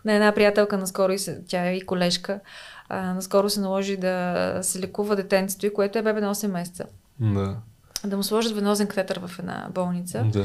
[0.05, 1.18] на една приятелка наскоро, и
[1.49, 2.41] тя е и колежка,
[2.95, 6.84] а, наскоро се наложи да се лекува детенцето и което е бебе на 8 месеца.
[7.20, 7.57] Да.
[8.05, 10.24] Да му сложат венозен катетър в една болница.
[10.32, 10.45] да.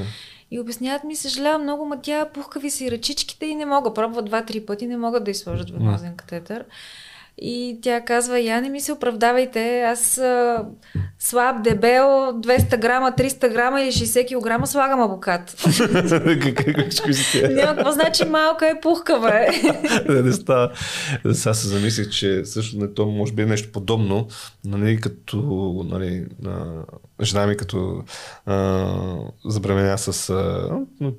[0.51, 3.93] И обясняват ми, съжалявам много, ма тя пухкави си ръчичките и не мога.
[3.93, 6.65] Пробва два-три пъти, не могат да й сложат венозен катетър.
[7.37, 10.65] И тя казва, я не ми се оправдавайте, аз а,
[11.29, 15.55] слаб, дебел, 200 грама, 300 грама или 60 кг слагам абокат.
[17.49, 19.27] Няма какво значи малка е пухкава.
[19.37, 19.51] Е.
[20.09, 20.71] не, не става.
[21.33, 24.27] Сега се замислих, че също не, то може би е нещо подобно,
[24.65, 25.37] нали, като
[25.89, 26.65] нали, а,
[27.21, 28.03] жена ми като
[28.45, 28.85] а,
[29.45, 30.69] забременя с а,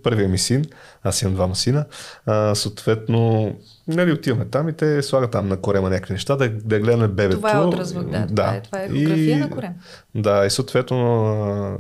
[0.03, 0.65] първия ми син,
[1.03, 1.85] аз имам двама сина,
[2.27, 3.53] а, съответно
[3.89, 7.37] нали, отиваме там и те слагат там на корема някакви неща, да, да гледаме бебето.
[7.37, 8.27] Това е отразвък, да.
[8.27, 9.73] Това е, това е ехография на корем.
[10.15, 11.79] Да, и съответно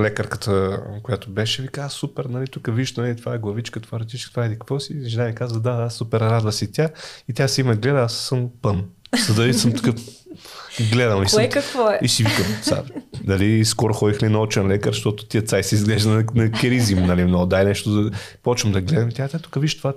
[0.00, 4.00] лекарката, която беше, ви каза, супер, нали, тук виж, нали, това е главичка, това е
[4.00, 5.00] ръчичка, това е какво си.
[5.04, 6.88] Жена ми казва, да, да, супер, радва си тя.
[7.28, 8.84] И тя си ме гледа, аз съм пън.
[9.16, 9.94] Седа и съм такъв,
[10.92, 11.98] Гледам и Кое какво е?
[12.02, 12.82] И си викам, сега,
[13.24, 17.06] дали скоро ходих ли на очен лекар, защото тия цай се изглежда на, на керизим,
[17.06, 18.10] нали, много, дай нещо, да...
[18.42, 19.92] почвам да гледам, тя, тук виж това,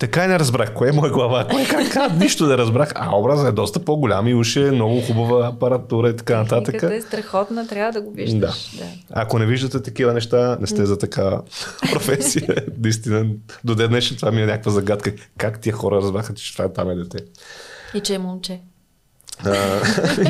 [0.00, 3.16] така и не разбрах, кое е моя глава, кое как, как, нищо не разбрах, а
[3.16, 6.64] образът е доста по-голям и уше е много хубава апаратура и така нататък.
[6.64, 8.70] Техниката е страхотна, трябва да го виждаш.
[8.70, 8.84] Да.
[8.84, 8.90] да.
[9.10, 11.42] Ако не виждате такива неща, не сте за такава
[11.92, 12.56] професия.
[12.82, 13.26] Наистина,
[13.64, 15.12] до ден днешен това ми е някаква загадка.
[15.38, 17.18] Как тия хора разбраха, че това е там е дете?
[17.94, 18.60] И че е момче.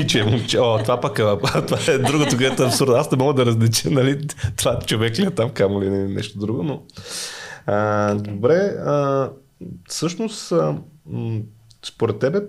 [0.00, 0.58] И че е момче.
[0.58, 2.94] О, това пък това е другото, което е абсурдно.
[2.94, 4.26] Аз не мога да различа, нали,
[4.56, 6.82] това човек ли е там, камо ли нещо друго, но...
[7.66, 9.28] А, добре, а,
[9.88, 10.52] всъщност,
[11.86, 12.40] според тебе,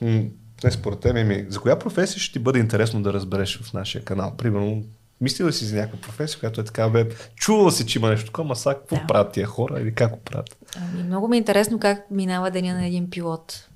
[0.00, 4.04] не според тебе, ми, за коя професия ще ти бъде интересно да разбереш в нашия
[4.04, 4.34] канал?
[4.36, 4.84] Примерно,
[5.20, 8.26] мислила ли си за някаква професия, която е така, бе, чувала си, че има нещо
[8.26, 9.06] такова, ма сега какво Да.
[9.06, 10.56] правят тия хора или как го правят?
[10.76, 13.68] Ами, много ми е интересно как минава деня на един пилот.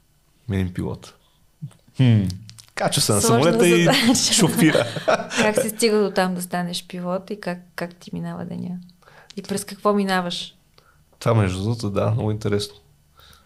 [0.52, 1.14] Един пилот.
[1.96, 2.22] Хм.
[2.74, 3.88] Качва се на самолета и
[4.32, 4.86] шофира.
[5.36, 8.78] Как се стига до там да станеш пилот и как, как ти минава деня?
[9.36, 10.55] И през какво минаваш?
[11.18, 12.74] Това между другото, да, много интересно.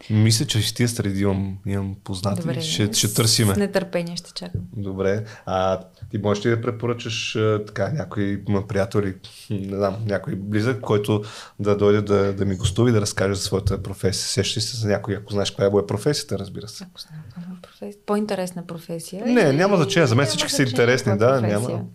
[0.09, 2.41] Мисля, че в тия среди имам, имам познати.
[2.41, 3.53] Добре, ще, ще търсиме.
[3.53, 4.61] С нетърпение ще чакам.
[4.77, 5.25] Добре.
[5.45, 5.79] А
[6.11, 7.37] ти можеш ли да препоръчаш
[7.67, 9.15] така някой приятел или
[9.49, 11.23] не знам, някой близък, който
[11.59, 14.23] да дойде да, да ми гостува и да разкаже за своята професия?
[14.23, 16.83] Сещаш се за някой, ако знаеш каква е професията, разбира се.
[16.83, 19.25] Ако знам, ама професия, по-интересна професия.
[19.25, 21.59] Не, и- няма значение, за мен всички са интересни, да, професия.
[21.59, 21.85] няма.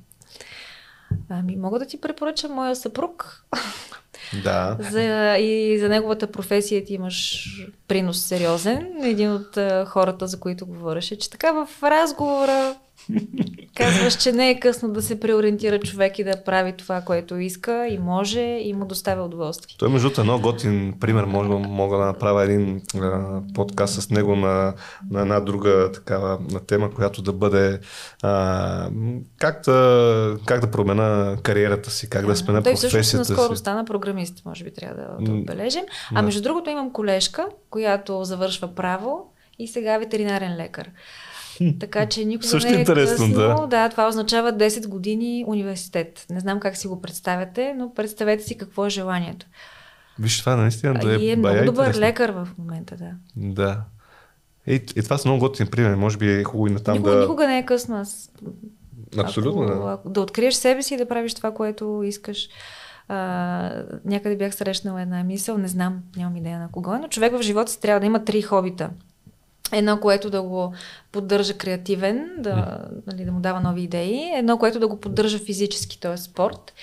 [1.29, 3.45] Ами, мога да ти препоръчам моя съпруг.
[4.45, 4.77] Да.
[4.91, 7.49] За, и за неговата професия ти имаш
[7.89, 8.87] принос сериозен.
[9.03, 9.59] Един от
[9.89, 12.75] хората, за които говореше, че така в разговора
[13.75, 17.87] казваш, че не е късно да се преориентира човек и да прави това, което иска
[17.87, 19.77] и може и му доставя удоволствие.
[19.79, 21.25] Той между е много готин пример.
[21.25, 24.75] Мога, мога да направя един а, подкаст с него на,
[25.11, 27.79] на една друга такава на тема, която да бъде
[28.23, 28.91] а,
[29.39, 33.61] как, да, как да променя кариерата си, как да сменя Той професията наскоро си.
[33.61, 35.85] стана програмист, може би трябва да, да отбележим.
[36.15, 40.91] А между другото имам колежка, която завършва право и сега е ветеринарен лекар.
[41.81, 43.35] Така че никога Също не е интересно, късно.
[43.35, 43.67] да.
[43.67, 43.89] да.
[43.89, 46.27] това означава 10 години университет.
[46.31, 49.47] Не знам как си го представяте, но представете си какво е желанието.
[50.19, 52.01] Виж, това наистина да е, и е много добър интересно.
[52.01, 53.11] лекар в момента, да.
[53.37, 53.81] Да.
[54.67, 55.97] Е, и това са много готини примери.
[55.97, 57.21] Може би е хубаво и на там никога, да...
[57.21, 57.97] никога не е късно.
[57.97, 58.31] Аз,
[59.19, 59.93] Абсолютно, ако, да.
[59.93, 62.49] ако, да откриеш себе си и да правиш това, което искаш.
[63.09, 67.33] А, някъде бях срещнала една мисъл, не знам, нямам идея на кого, е, но човек
[67.33, 68.91] в живота си трябва да има три хобита.
[69.73, 70.75] Едно, което да го
[71.13, 74.33] поддържа креативен, да, нали, да му дава нови идеи.
[74.37, 76.17] Едно, което да го поддържа физически, т.е.
[76.17, 76.75] спорт.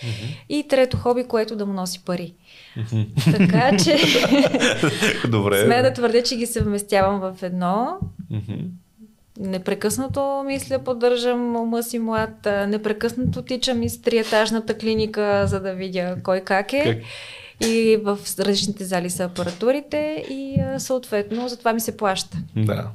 [0.49, 2.33] И трето хоби, което да му носи пари.
[3.31, 3.97] така че
[5.27, 5.63] Добре.
[5.65, 7.97] смея да твърдя, че ги съвместявам в едно.
[8.29, 8.59] Мгм.
[9.39, 16.41] Непрекъснато мисля, поддържам ума си млад, непрекъснато тичам из триетажната клиника, за да видя кой
[16.41, 16.83] как е.
[16.83, 16.97] Как?
[17.61, 22.37] И в различните зали са апаратурите и съответно за това ми се плаща.
[22.55, 22.89] Да.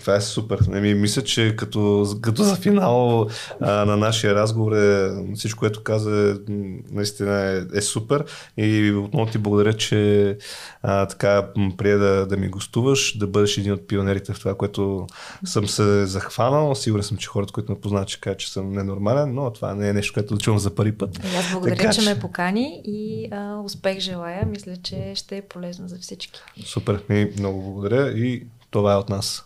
[0.00, 0.58] Това е супер.
[0.74, 3.26] Еми, мисля, че като, като за финал
[3.60, 6.52] а, на нашия разговор е, всичко, което каза, е,
[6.90, 7.40] наистина
[7.72, 8.24] е, е супер.
[8.56, 10.36] И отново ти благодаря, че
[10.82, 15.06] а, така прие да, да ми гостуваш, да бъдеш един от пионерите в това, което
[15.44, 16.74] съм се захванал.
[16.74, 19.88] Сигурен съм, че хората, които ме познават, ще кажат, че съм ненормален, но това не
[19.88, 21.18] е нещо, което да чувам за първи път.
[21.32, 24.46] И аз благодаря, Така че че- ме покани и а, успех желая.
[24.46, 26.40] Мисля, че ще е полезно за всички.
[26.64, 27.02] Супер.
[27.10, 29.44] И много благодаря и това е от нас.